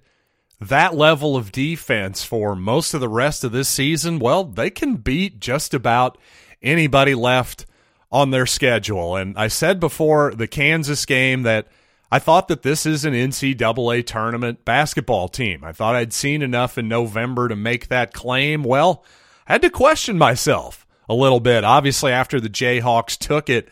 that 0.59 0.95
level 0.95 1.35
of 1.35 1.51
defense 1.51 2.23
for 2.23 2.55
most 2.55 2.93
of 2.93 3.01
the 3.01 3.09
rest 3.09 3.43
of 3.43 3.51
this 3.51 3.69
season, 3.69 4.19
well, 4.19 4.43
they 4.43 4.69
can 4.69 4.95
beat 4.95 5.39
just 5.39 5.73
about 5.73 6.17
anybody 6.61 7.13
left 7.13 7.65
on 8.11 8.31
their 8.31 8.45
schedule. 8.45 9.15
And 9.15 9.37
I 9.37 9.47
said 9.49 9.79
before 9.79 10.33
the 10.33 10.47
Kansas 10.47 11.05
game 11.05 11.43
that 11.43 11.67
I 12.11 12.19
thought 12.19 12.47
that 12.47 12.63
this 12.63 12.85
is 12.85 13.05
an 13.05 13.13
NCAA 13.13 14.05
tournament 14.05 14.63
basketball 14.63 15.27
team. 15.27 15.63
I 15.63 15.73
thought 15.73 15.95
I'd 15.95 16.13
seen 16.13 16.41
enough 16.41 16.77
in 16.77 16.87
November 16.87 17.49
to 17.49 17.55
make 17.55 17.89
that 17.89 18.13
claim. 18.13 18.63
Well, 18.63 19.03
I 19.45 19.53
had 19.53 19.61
to 19.63 19.69
question 19.69 20.17
myself 20.17 20.87
a 21.09 21.13
little 21.13 21.39
bit, 21.39 21.63
obviously, 21.63 22.11
after 22.11 22.39
the 22.39 22.49
Jayhawks 22.49 23.17
took 23.17 23.49
it 23.49 23.69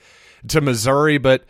to 0.49 0.61
Missouri, 0.61 1.17
but 1.17 1.45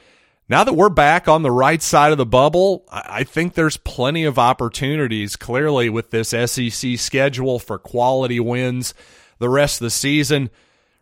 now 0.48 0.64
that 0.64 0.74
we're 0.74 0.90
back 0.90 1.28
on 1.28 1.42
the 1.42 1.52
right 1.52 1.82
side 1.82 2.12
of 2.12 2.18
the 2.18 2.26
bubble, 2.26 2.86
I 2.92 3.24
think 3.24 3.54
there's 3.54 3.78
plenty 3.78 4.26
of 4.26 4.38
opportunities 4.38 5.36
clearly 5.36 5.90
with 5.90 6.12
this 6.12 6.30
SEC 6.30 6.98
schedule 6.98 7.60
for 7.60 7.80
quality 7.80 8.40
wins 8.40 8.94
the 9.40 9.50
rest 9.50 9.82
of 9.82 9.86
the 9.86 9.92
season. 9.92 10.50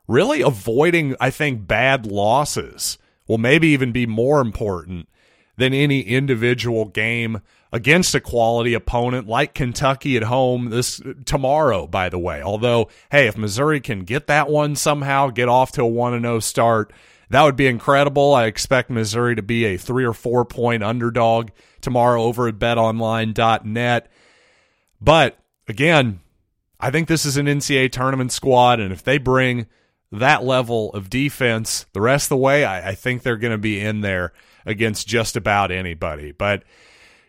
Really 0.07 0.41
avoiding, 0.41 1.15
I 1.19 1.29
think, 1.29 1.67
bad 1.67 2.05
losses 2.05 2.97
will 3.27 3.37
maybe 3.37 3.69
even 3.69 3.91
be 3.91 4.05
more 4.05 4.39
important 4.41 5.09
than 5.57 5.73
any 5.73 6.01
individual 6.01 6.85
game 6.85 7.41
against 7.71 8.13
a 8.13 8.19
quality 8.19 8.73
opponent 8.73 9.27
like 9.27 9.53
Kentucky 9.53 10.15
at 10.15 10.23
home 10.23 10.69
this 10.69 11.01
tomorrow 11.25 11.87
by 11.87 12.07
the 12.07 12.19
way. 12.19 12.41
Although, 12.41 12.89
hey, 13.11 13.27
if 13.27 13.37
Missouri 13.37 13.81
can 13.81 14.03
get 14.03 14.27
that 14.27 14.49
one 14.49 14.75
somehow, 14.75 15.29
get 15.29 15.49
off 15.49 15.71
to 15.73 15.83
a 15.83 15.89
1-0 15.89 16.43
start, 16.43 16.93
that 17.33 17.41
would 17.41 17.55
be 17.55 17.65
incredible. 17.65 18.35
I 18.35 18.45
expect 18.45 18.91
Missouri 18.91 19.35
to 19.35 19.41
be 19.41 19.65
a 19.65 19.77
3 19.77 20.05
or 20.05 20.13
4 20.13 20.45
point 20.45 20.83
underdog 20.83 21.49
tomorrow 21.81 22.21
over 22.21 22.47
at 22.47 22.59
betonline.net. 22.59 24.11
But 25.01 25.39
again, 25.67 26.19
I 26.79 26.91
think 26.91 27.07
this 27.07 27.25
is 27.25 27.35
an 27.35 27.47
NCAA 27.47 27.91
tournament 27.91 28.31
squad 28.31 28.79
and 28.79 28.93
if 28.93 29.03
they 29.03 29.17
bring 29.17 29.65
that 30.11 30.43
level 30.43 30.91
of 30.93 31.09
defense 31.09 31.87
the 31.93 32.01
rest 32.01 32.25
of 32.25 32.29
the 32.29 32.37
way, 32.37 32.65
I, 32.65 32.89
I 32.89 32.95
think 32.95 33.23
they're 33.23 33.37
going 33.37 33.51
to 33.51 33.57
be 33.57 33.79
in 33.79 34.01
there 34.01 34.31
against 34.63 35.07
just 35.07 35.35
about 35.35 35.71
anybody. 35.71 36.33
But 36.33 36.63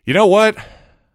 you 0.05 0.13
know 0.13 0.27
what? 0.27 0.55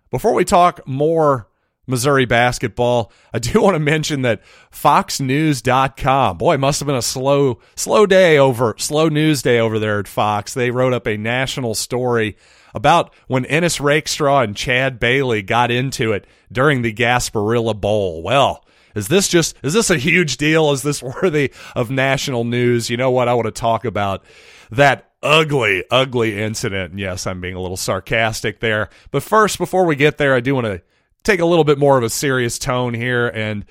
Before 0.09 0.33
we 0.33 0.45
talk 0.45 0.87
more 0.87 1.47
Missouri 1.89 2.25
basketball, 2.25 3.11
I 3.33 3.39
do 3.39 3.61
want 3.63 3.75
to 3.75 3.79
mention 3.79 4.21
that 4.21 4.41
FoxNews.com. 4.71 6.37
Boy, 6.37 6.57
must 6.57 6.79
have 6.79 6.87
been 6.87 6.95
a 6.95 7.01
slow, 7.01 7.59
slow 7.75 8.05
day 8.05 8.37
over, 8.37 8.75
slow 8.77 9.09
news 9.09 9.41
day 9.41 9.59
over 9.59 9.79
there 9.79 9.99
at 9.99 10.07
Fox. 10.07 10.53
They 10.53 10.71
wrote 10.71 10.93
up 10.93 11.07
a 11.07 11.17
national 11.17 11.75
story 11.75 12.37
about 12.73 13.13
when 13.27 13.45
Ennis 13.45 13.81
Rakestraw 13.81 14.41
and 14.41 14.55
Chad 14.55 14.99
Bailey 14.99 15.41
got 15.41 15.71
into 15.71 16.11
it 16.11 16.25
during 16.51 16.81
the 16.81 16.93
Gasparilla 16.93 17.79
Bowl. 17.79 18.21
Well, 18.21 18.63
is 18.95 19.07
this 19.07 19.27
just 19.27 19.55
is 19.63 19.73
this 19.73 19.89
a 19.89 19.97
huge 19.97 20.37
deal? 20.37 20.71
Is 20.71 20.81
this 20.83 21.01
worthy 21.21 21.51
of 21.75 21.89
national 21.89 22.43
news? 22.43 22.89
You 22.89 22.97
know 22.97 23.11
what? 23.11 23.27
I 23.27 23.33
want 23.33 23.45
to 23.47 23.51
talk 23.51 23.85
about 23.85 24.23
that 24.71 25.11
ugly, 25.21 25.83
ugly 25.89 26.39
incident. 26.39 26.97
Yes, 26.97 27.27
I'm 27.27 27.41
being 27.41 27.55
a 27.55 27.61
little 27.61 27.77
sarcastic 27.77 28.59
there. 28.59 28.89
But 29.11 29.23
first, 29.23 29.57
before 29.57 29.85
we 29.85 29.95
get 29.95 30.17
there, 30.17 30.33
I 30.33 30.39
do 30.39 30.55
want 30.55 30.65
to 30.67 30.81
take 31.23 31.39
a 31.39 31.45
little 31.45 31.63
bit 31.63 31.77
more 31.77 31.97
of 31.97 32.03
a 32.03 32.09
serious 32.09 32.59
tone 32.59 32.93
here 32.93 33.27
and 33.27 33.65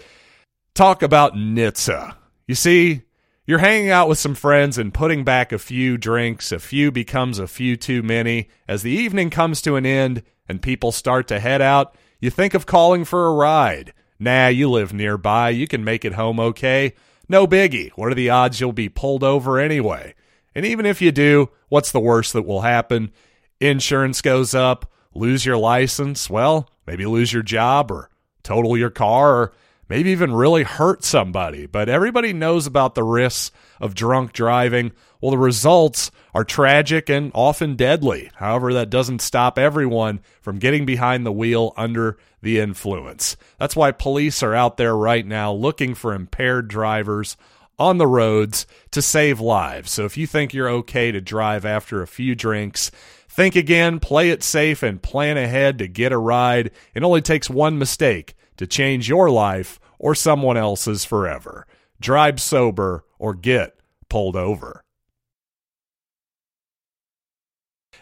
talk 0.74 1.02
about 1.02 1.34
NHTSA. 1.34 2.14
You 2.46 2.54
see, 2.54 3.02
you're 3.46 3.58
hanging 3.58 3.90
out 3.90 4.08
with 4.08 4.18
some 4.18 4.34
friends 4.34 4.76
and 4.78 4.92
putting 4.92 5.24
back 5.24 5.52
a 5.52 5.58
few 5.58 5.96
drinks. 5.96 6.52
A 6.52 6.58
few 6.58 6.92
becomes 6.92 7.38
a 7.38 7.46
few 7.46 7.76
too 7.76 8.02
many. 8.02 8.48
As 8.66 8.82
the 8.82 8.90
evening 8.90 9.30
comes 9.30 9.62
to 9.62 9.76
an 9.76 9.86
end 9.86 10.22
and 10.48 10.60
people 10.62 10.92
start 10.92 11.26
to 11.28 11.40
head 11.40 11.62
out, 11.62 11.94
you 12.20 12.30
think 12.30 12.54
of 12.54 12.66
calling 12.66 13.04
for 13.04 13.26
a 13.26 13.32
ride. 13.32 13.92
Nah, 14.18 14.48
you 14.48 14.68
live 14.70 14.92
nearby. 14.92 15.50
You 15.50 15.66
can 15.66 15.84
make 15.84 16.04
it 16.04 16.14
home 16.14 16.40
okay. 16.40 16.94
No 17.28 17.46
biggie. 17.46 17.90
What 17.92 18.10
are 18.10 18.14
the 18.14 18.30
odds 18.30 18.60
you'll 18.60 18.72
be 18.72 18.88
pulled 18.88 19.22
over 19.22 19.58
anyway? 19.58 20.14
And 20.54 20.66
even 20.66 20.86
if 20.86 21.00
you 21.00 21.12
do, 21.12 21.50
what's 21.68 21.92
the 21.92 22.00
worst 22.00 22.32
that 22.32 22.42
will 22.42 22.62
happen? 22.62 23.12
Insurance 23.60 24.20
goes 24.20 24.54
up, 24.54 24.90
lose 25.18 25.44
your 25.44 25.58
license, 25.58 26.30
well, 26.30 26.70
maybe 26.86 27.06
lose 27.06 27.32
your 27.32 27.42
job 27.42 27.90
or 27.90 28.08
total 28.42 28.76
your 28.76 28.90
car 28.90 29.34
or 29.34 29.52
maybe 29.88 30.10
even 30.10 30.32
really 30.32 30.62
hurt 30.62 31.04
somebody. 31.04 31.66
But 31.66 31.88
everybody 31.88 32.32
knows 32.32 32.66
about 32.66 32.94
the 32.94 33.04
risks 33.04 33.50
of 33.80 33.94
drunk 33.94 34.32
driving. 34.32 34.92
Well, 35.20 35.30
the 35.30 35.38
results 35.38 36.10
are 36.34 36.44
tragic 36.44 37.08
and 37.10 37.32
often 37.34 37.74
deadly. 37.74 38.30
However, 38.36 38.72
that 38.74 38.90
doesn't 38.90 39.22
stop 39.22 39.58
everyone 39.58 40.20
from 40.40 40.58
getting 40.58 40.86
behind 40.86 41.26
the 41.26 41.32
wheel 41.32 41.72
under 41.76 42.18
the 42.40 42.60
influence. 42.60 43.36
That's 43.58 43.74
why 43.74 43.90
police 43.90 44.42
are 44.42 44.54
out 44.54 44.76
there 44.76 44.96
right 44.96 45.26
now 45.26 45.52
looking 45.52 45.94
for 45.94 46.14
impaired 46.14 46.68
drivers 46.68 47.36
on 47.78 47.98
the 47.98 48.06
roads 48.06 48.66
to 48.90 49.00
save 49.00 49.40
lives. 49.40 49.90
So 49.90 50.04
if 50.04 50.16
you 50.16 50.26
think 50.26 50.52
you're 50.52 50.68
okay 50.68 51.12
to 51.12 51.20
drive 51.20 51.64
after 51.64 52.02
a 52.02 52.08
few 52.08 52.34
drinks, 52.34 52.90
think 53.38 53.54
again, 53.54 54.00
play 54.00 54.30
it 54.30 54.42
safe, 54.42 54.82
and 54.82 55.00
plan 55.00 55.36
ahead 55.36 55.78
to 55.78 55.86
get 55.86 56.10
a 56.10 56.18
ride. 56.18 56.72
It 56.92 57.04
only 57.04 57.22
takes 57.22 57.48
one 57.48 57.78
mistake 57.78 58.34
to 58.56 58.66
change 58.66 59.08
your 59.08 59.30
life 59.30 59.78
or 59.96 60.16
someone 60.16 60.56
else's 60.56 61.04
forever. 61.04 61.64
Drive 62.00 62.40
sober 62.40 63.04
or 63.16 63.34
get 63.34 63.78
pulled 64.08 64.34
over. 64.34 64.82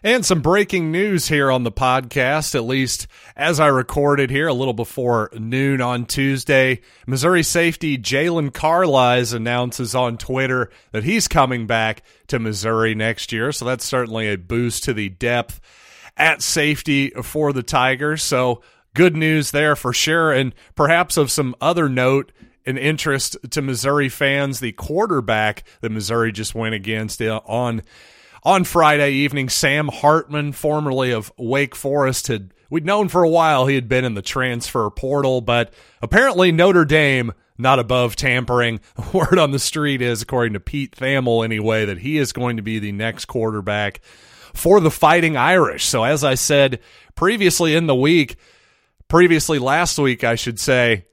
And 0.03 0.27
some 0.27 0.43
breaking 0.43 0.93
news 0.93 1.29
here 1.29 1.51
on 1.51 1.65
the 1.65 1.73
podcast, 1.73 2.55
at 2.55 2.65
least 2.65 3.07
as 3.35 3.59
I 3.59 3.69
recorded 3.69 4.31
here 4.31 4.47
a 4.47 4.53
little 4.53 4.75
before 4.75 5.31
noon 5.39 5.81
on 5.81 6.05
Tuesday. 6.05 6.83
Missouri 7.07 7.43
safety 7.43 7.97
Jaylon 7.97 8.51
Carlies 8.51 9.35
announces 9.35 9.95
on 9.95 10.19
Twitter 10.19 10.71
that 10.93 11.05
he's 11.05 11.29
coming 11.29 11.67
back 11.67 12.03
to 12.29 12.39
Missouri 12.39 12.95
next 12.95 13.33
year. 13.33 13.53
So 13.53 13.65
that's 13.65 13.85
certainly 13.85 14.29
a 14.29 14.37
boost 14.37 14.85
to 14.85 14.93
the 14.93 15.09
depth 15.09 15.61
at 16.17 16.43
safety 16.43 17.11
for 17.11 17.53
the 17.53 17.63
Tigers. 17.63 18.23
So 18.23 18.63
good 18.95 19.17
news 19.17 19.51
there 19.51 19.77
for 19.77 19.93
sure. 19.93 20.31
And 20.31 20.55
perhaps 20.75 21.17
of 21.17 21.31
some 21.31 21.55
other 21.61 21.89
note, 21.89 22.33
an 22.67 22.77
interest 22.77 23.37
to 23.51 23.63
Missouri 23.63 24.09
fans, 24.09 24.61
the 24.61 24.73
quarterback 24.73 25.65
that 25.81 25.91
Missouri 25.91 26.33
just 26.33 26.55
went 26.55 26.75
against 26.75 27.23
on 27.23 27.83
on 28.47 28.63
Friday 28.63 29.11
evening, 29.11 29.49
Sam 29.49 29.89
Hartman, 29.89 30.53
formerly 30.53 31.11
of 31.11 31.33
Wake 31.37 31.75
Forest, 31.75 32.29
had 32.29 32.55
we'd 32.71 32.87
known 32.87 33.09
for 33.09 33.25
a 33.25 33.29
while 33.29 33.67
he 33.67 33.75
had 33.75 33.89
been 33.89 34.05
in 34.05 34.15
the 34.15 34.23
transfer 34.23 34.89
portal, 34.89 35.41
but 35.41 35.75
apparently 36.01 36.53
Notre 36.53 36.85
Dame 36.85 37.33
not 37.59 37.81
above 37.81 38.15
tampering. 38.15 38.79
Word 39.13 39.41
on 39.41 39.51
the 39.51 39.59
street 39.59 40.01
is, 40.01 40.23
according 40.23 40.53
to 40.53 40.61
Pete 40.61 40.95
Thamel 40.95 41.45
anyway, 41.45 41.87
that 41.87 41.99
he 41.99 42.19
is 42.19 42.33
going 42.33 42.57
to 42.57 42.63
be 42.63 42.79
the 42.79 42.93
next 42.93 43.25
quarterback 43.25 44.01
for 44.55 44.79
the 44.79 44.93
Fighting 44.93 45.37
Irish. 45.37 45.85
So 45.85 46.05
as 46.05 46.23
I 46.23 46.37
said 46.37 46.79
previously 47.17 47.75
in 47.75 47.89
the 47.89 47.97
week, 47.97 48.37
previously 49.09 49.59
last 49.59 49.99
week, 49.99 50.23
I 50.23 50.37
should 50.37 50.61
say, 50.61 51.07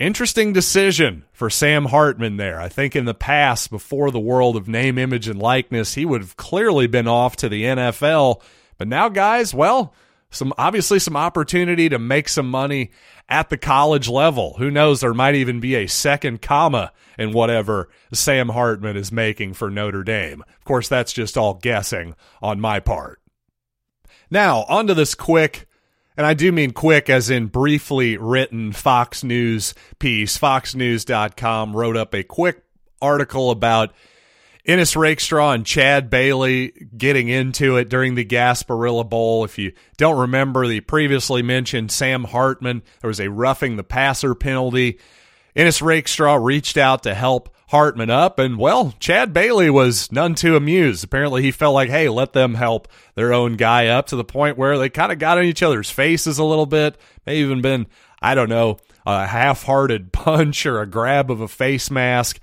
Interesting 0.00 0.54
decision 0.54 1.26
for 1.30 1.50
Sam 1.50 1.84
Hartman 1.84 2.38
there. 2.38 2.58
I 2.58 2.70
think 2.70 2.96
in 2.96 3.04
the 3.04 3.12
past, 3.12 3.68
before 3.68 4.10
the 4.10 4.18
world 4.18 4.56
of 4.56 4.66
name, 4.66 4.96
image, 4.96 5.28
and 5.28 5.38
likeness, 5.38 5.92
he 5.92 6.06
would 6.06 6.22
have 6.22 6.38
clearly 6.38 6.86
been 6.86 7.06
off 7.06 7.36
to 7.36 7.50
the 7.50 7.64
NFL. 7.64 8.40
But 8.78 8.88
now, 8.88 9.10
guys, 9.10 9.52
well, 9.52 9.94
some 10.30 10.54
obviously 10.56 11.00
some 11.00 11.18
opportunity 11.18 11.90
to 11.90 11.98
make 11.98 12.30
some 12.30 12.50
money 12.50 12.92
at 13.28 13.50
the 13.50 13.58
college 13.58 14.08
level. 14.08 14.54
Who 14.56 14.70
knows? 14.70 15.02
There 15.02 15.12
might 15.12 15.34
even 15.34 15.60
be 15.60 15.74
a 15.74 15.86
second 15.86 16.40
comma 16.40 16.92
in 17.18 17.32
whatever 17.32 17.90
Sam 18.10 18.48
Hartman 18.48 18.96
is 18.96 19.12
making 19.12 19.52
for 19.52 19.70
Notre 19.70 20.02
Dame. 20.02 20.42
Of 20.56 20.64
course, 20.64 20.88
that's 20.88 21.12
just 21.12 21.36
all 21.36 21.52
guessing 21.52 22.14
on 22.40 22.58
my 22.58 22.80
part. 22.80 23.20
Now, 24.30 24.64
onto 24.66 24.94
this 24.94 25.14
quick 25.14 25.66
and 26.20 26.26
I 26.26 26.34
do 26.34 26.52
mean 26.52 26.72
quick 26.72 27.08
as 27.08 27.30
in 27.30 27.46
briefly 27.46 28.18
written 28.18 28.72
Fox 28.72 29.24
News 29.24 29.72
piece. 29.98 30.36
FoxNews.com 30.36 31.74
wrote 31.74 31.96
up 31.96 32.14
a 32.14 32.22
quick 32.22 32.62
article 33.00 33.50
about 33.50 33.94
Ennis 34.66 34.96
Rakestraw 34.96 35.52
and 35.52 35.64
Chad 35.64 36.10
Bailey 36.10 36.74
getting 36.94 37.28
into 37.30 37.78
it 37.78 37.88
during 37.88 38.16
the 38.16 38.24
Gasparilla 38.26 39.08
Bowl. 39.08 39.46
If 39.46 39.56
you 39.56 39.72
don't 39.96 40.18
remember 40.18 40.66
the 40.66 40.80
previously 40.80 41.40
mentioned 41.40 41.90
Sam 41.90 42.24
Hartman, 42.24 42.82
there 43.00 43.08
was 43.08 43.18
a 43.18 43.30
roughing 43.30 43.76
the 43.76 43.82
passer 43.82 44.34
penalty. 44.34 44.98
Ennis 45.56 45.80
Rakestraw 45.80 46.34
reached 46.34 46.76
out 46.76 47.02
to 47.04 47.14
help 47.14 47.56
Hartman 47.70 48.10
up, 48.10 48.40
and 48.40 48.58
well, 48.58 48.94
Chad 48.98 49.32
Bailey 49.32 49.70
was 49.70 50.10
none 50.10 50.34
too 50.34 50.56
amused. 50.56 51.04
Apparently, 51.04 51.42
he 51.42 51.52
felt 51.52 51.74
like, 51.74 51.88
hey, 51.88 52.08
let 52.08 52.32
them 52.32 52.54
help 52.54 52.88
their 53.14 53.32
own 53.32 53.56
guy 53.56 53.86
up 53.86 54.06
to 54.08 54.16
the 54.16 54.24
point 54.24 54.58
where 54.58 54.76
they 54.76 54.88
kind 54.88 55.12
of 55.12 55.20
got 55.20 55.38
in 55.38 55.44
each 55.44 55.62
other's 55.62 55.88
faces 55.88 56.38
a 56.38 56.44
little 56.44 56.66
bit. 56.66 56.98
May 57.26 57.36
even 57.36 57.60
been, 57.60 57.86
I 58.20 58.34
don't 58.34 58.48
know, 58.48 58.78
a 59.06 59.24
half 59.24 59.62
hearted 59.62 60.12
punch 60.12 60.66
or 60.66 60.80
a 60.80 60.86
grab 60.86 61.30
of 61.30 61.40
a 61.40 61.48
face 61.48 61.90
mask 61.90 62.40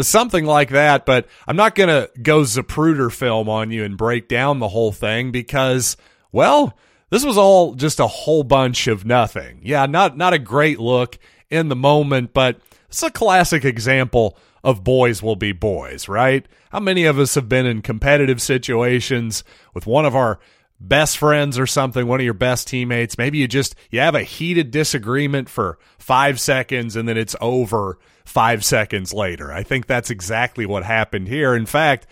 something 0.00 0.44
like 0.44 0.70
that. 0.70 1.04
But 1.04 1.26
I'm 1.46 1.56
not 1.56 1.74
going 1.74 1.88
to 1.88 2.08
go 2.22 2.42
Zapruder 2.42 3.10
film 3.10 3.48
on 3.48 3.70
you 3.70 3.84
and 3.84 3.96
break 3.96 4.28
down 4.28 4.58
the 4.58 4.68
whole 4.68 4.92
thing 4.92 5.32
because, 5.32 5.96
well, 6.30 6.78
this 7.10 7.24
was 7.24 7.36
all 7.36 7.74
just 7.74 8.00
a 8.00 8.06
whole 8.06 8.44
bunch 8.44 8.86
of 8.86 9.04
nothing. 9.04 9.60
Yeah, 9.62 9.86
not 9.86 10.16
not 10.16 10.34
a 10.34 10.38
great 10.38 10.78
look 10.78 11.18
in 11.50 11.68
the 11.68 11.76
moment, 11.76 12.32
but 12.32 12.60
it's 12.88 13.02
a 13.02 13.10
classic 13.10 13.64
example 13.64 14.36
of 14.64 14.84
boys 14.84 15.22
will 15.22 15.36
be 15.36 15.52
boys, 15.52 16.08
right? 16.08 16.46
How 16.70 16.80
many 16.80 17.04
of 17.04 17.18
us 17.18 17.34
have 17.34 17.48
been 17.48 17.66
in 17.66 17.82
competitive 17.82 18.42
situations 18.42 19.44
with 19.74 19.86
one 19.86 20.04
of 20.04 20.16
our 20.16 20.38
best 20.80 21.18
friends 21.18 21.58
or 21.58 21.66
something, 21.66 22.06
one 22.06 22.20
of 22.20 22.24
your 22.24 22.34
best 22.34 22.68
teammates? 22.68 23.18
Maybe 23.18 23.38
you 23.38 23.48
just 23.48 23.74
you 23.90 24.00
have 24.00 24.14
a 24.14 24.22
heated 24.22 24.70
disagreement 24.70 25.48
for 25.48 25.78
5 25.98 26.40
seconds 26.40 26.96
and 26.96 27.08
then 27.08 27.16
it's 27.16 27.36
over 27.40 27.98
5 28.24 28.64
seconds 28.64 29.12
later. 29.12 29.52
I 29.52 29.62
think 29.62 29.86
that's 29.86 30.10
exactly 30.10 30.66
what 30.66 30.84
happened 30.84 31.28
here. 31.28 31.54
In 31.54 31.66
fact, 31.66 32.06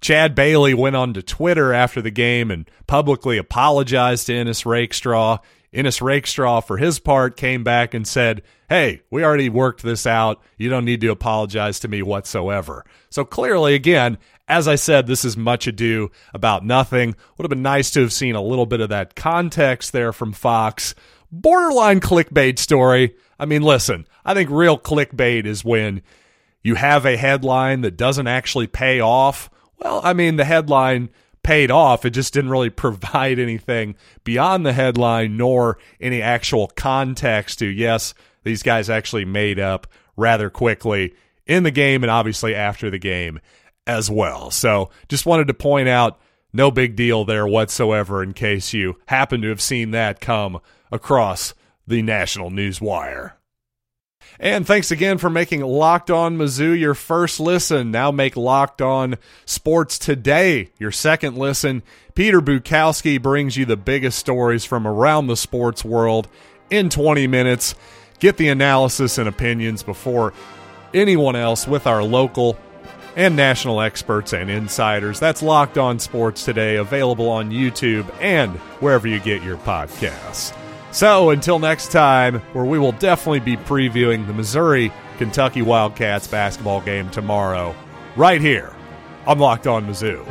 Chad 0.00 0.34
Bailey 0.34 0.74
went 0.74 0.96
on 0.96 1.14
to 1.14 1.22
Twitter 1.22 1.72
after 1.72 2.00
the 2.00 2.10
game 2.10 2.50
and 2.50 2.70
publicly 2.86 3.38
apologized 3.38 4.26
to 4.26 4.34
Ennis 4.34 4.64
Rakestraw. 4.64 5.38
Ennis 5.72 6.00
Rakestraw, 6.00 6.60
for 6.60 6.76
his 6.76 6.98
part, 6.98 7.36
came 7.36 7.64
back 7.64 7.94
and 7.94 8.06
said, 8.06 8.42
Hey, 8.68 9.00
we 9.10 9.24
already 9.24 9.48
worked 9.48 9.82
this 9.82 10.06
out. 10.06 10.42
You 10.58 10.68
don't 10.68 10.84
need 10.84 11.00
to 11.00 11.08
apologize 11.08 11.80
to 11.80 11.88
me 11.88 12.02
whatsoever. 12.02 12.84
So 13.08 13.24
clearly, 13.24 13.74
again, 13.74 14.18
as 14.46 14.68
I 14.68 14.74
said, 14.74 15.06
this 15.06 15.24
is 15.24 15.36
much 15.38 15.66
ado 15.66 16.10
about 16.34 16.66
nothing. 16.66 17.14
Would 17.36 17.44
have 17.44 17.50
been 17.50 17.62
nice 17.62 17.90
to 17.92 18.00
have 18.00 18.12
seen 18.12 18.34
a 18.34 18.42
little 18.42 18.66
bit 18.66 18.80
of 18.80 18.90
that 18.90 19.14
context 19.14 19.92
there 19.92 20.12
from 20.12 20.32
Fox. 20.32 20.94
Borderline 21.32 22.00
clickbait 22.00 22.58
story. 22.58 23.14
I 23.38 23.46
mean, 23.46 23.62
listen, 23.62 24.06
I 24.24 24.34
think 24.34 24.50
real 24.50 24.78
clickbait 24.78 25.46
is 25.46 25.64
when 25.64 26.02
you 26.62 26.74
have 26.74 27.06
a 27.06 27.16
headline 27.16 27.80
that 27.82 27.96
doesn't 27.96 28.26
actually 28.26 28.66
pay 28.66 29.00
off. 29.00 29.48
Well, 29.78 30.00
I 30.04 30.12
mean, 30.12 30.36
the 30.36 30.44
headline 30.44 31.08
paid 31.42 31.70
off. 31.70 32.04
It 32.04 32.10
just 32.10 32.34
didn't 32.34 32.50
really 32.50 32.70
provide 32.84 33.38
anything 33.38 33.96
beyond 34.24 34.66
the 34.66 34.74
headline 34.74 35.38
nor 35.38 35.78
any 36.00 36.20
actual 36.20 36.68
context 36.68 37.60
to, 37.60 37.66
yes, 37.66 38.12
these 38.44 38.62
guys 38.62 38.90
actually 38.90 39.24
made 39.24 39.58
up 39.58 39.86
rather 40.16 40.50
quickly 40.50 41.14
in 41.46 41.62
the 41.62 41.70
game 41.70 42.02
and 42.04 42.10
obviously 42.10 42.54
after 42.54 42.90
the 42.90 42.98
game 42.98 43.40
as 43.86 44.10
well. 44.10 44.50
So 44.50 44.90
just 45.08 45.26
wanted 45.26 45.48
to 45.48 45.54
point 45.54 45.88
out 45.88 46.20
no 46.52 46.70
big 46.70 46.96
deal 46.96 47.24
there 47.24 47.46
whatsoever 47.46 48.22
in 48.22 48.32
case 48.32 48.72
you 48.72 48.98
happen 49.06 49.40
to 49.42 49.48
have 49.48 49.60
seen 49.60 49.90
that 49.92 50.20
come 50.20 50.60
across 50.90 51.54
the 51.86 52.02
national 52.02 52.50
news 52.50 52.80
wire. 52.80 53.34
And 54.40 54.66
thanks 54.66 54.90
again 54.90 55.18
for 55.18 55.30
making 55.30 55.62
Locked 55.62 56.10
On 56.10 56.36
Mizzou 56.36 56.78
your 56.78 56.94
first 56.94 57.40
listen. 57.40 57.90
Now 57.90 58.12
make 58.12 58.36
Locked 58.36 58.80
On 58.80 59.16
Sports 59.46 59.98
Today 59.98 60.70
your 60.78 60.92
second 60.92 61.36
listen. 61.36 61.82
Peter 62.14 62.40
Bukowski 62.40 63.20
brings 63.20 63.56
you 63.56 63.64
the 63.64 63.76
biggest 63.76 64.18
stories 64.18 64.64
from 64.64 64.86
around 64.86 65.26
the 65.26 65.36
sports 65.36 65.84
world 65.84 66.28
in 66.70 66.88
20 66.88 67.26
minutes. 67.26 67.74
Get 68.18 68.36
the 68.36 68.48
analysis 68.48 69.18
and 69.18 69.28
opinions 69.28 69.82
before 69.82 70.32
anyone 70.92 71.36
else 71.36 71.68
with 71.68 71.86
our 71.86 72.02
local 72.02 72.58
and 73.16 73.36
national 73.36 73.80
experts 73.80 74.32
and 74.32 74.50
insiders. 74.50 75.20
That's 75.20 75.42
Locked 75.42 75.78
On 75.78 75.98
Sports 75.98 76.44
Today, 76.44 76.76
available 76.76 77.28
on 77.28 77.50
YouTube 77.50 78.12
and 78.20 78.52
wherever 78.80 79.06
you 79.08 79.20
get 79.20 79.42
your 79.42 79.56
podcasts. 79.58 80.56
So 80.90 81.30
until 81.30 81.58
next 81.58 81.92
time, 81.92 82.40
where 82.52 82.64
we 82.64 82.78
will 82.78 82.92
definitely 82.92 83.40
be 83.40 83.56
previewing 83.56 84.26
the 84.26 84.32
Missouri 84.32 84.92
Kentucky 85.18 85.62
Wildcats 85.62 86.26
basketball 86.26 86.80
game 86.80 87.10
tomorrow, 87.10 87.74
right 88.16 88.40
here 88.40 88.72
on 89.26 89.38
Locked 89.38 89.66
On 89.66 89.86
Mizzou. 89.86 90.24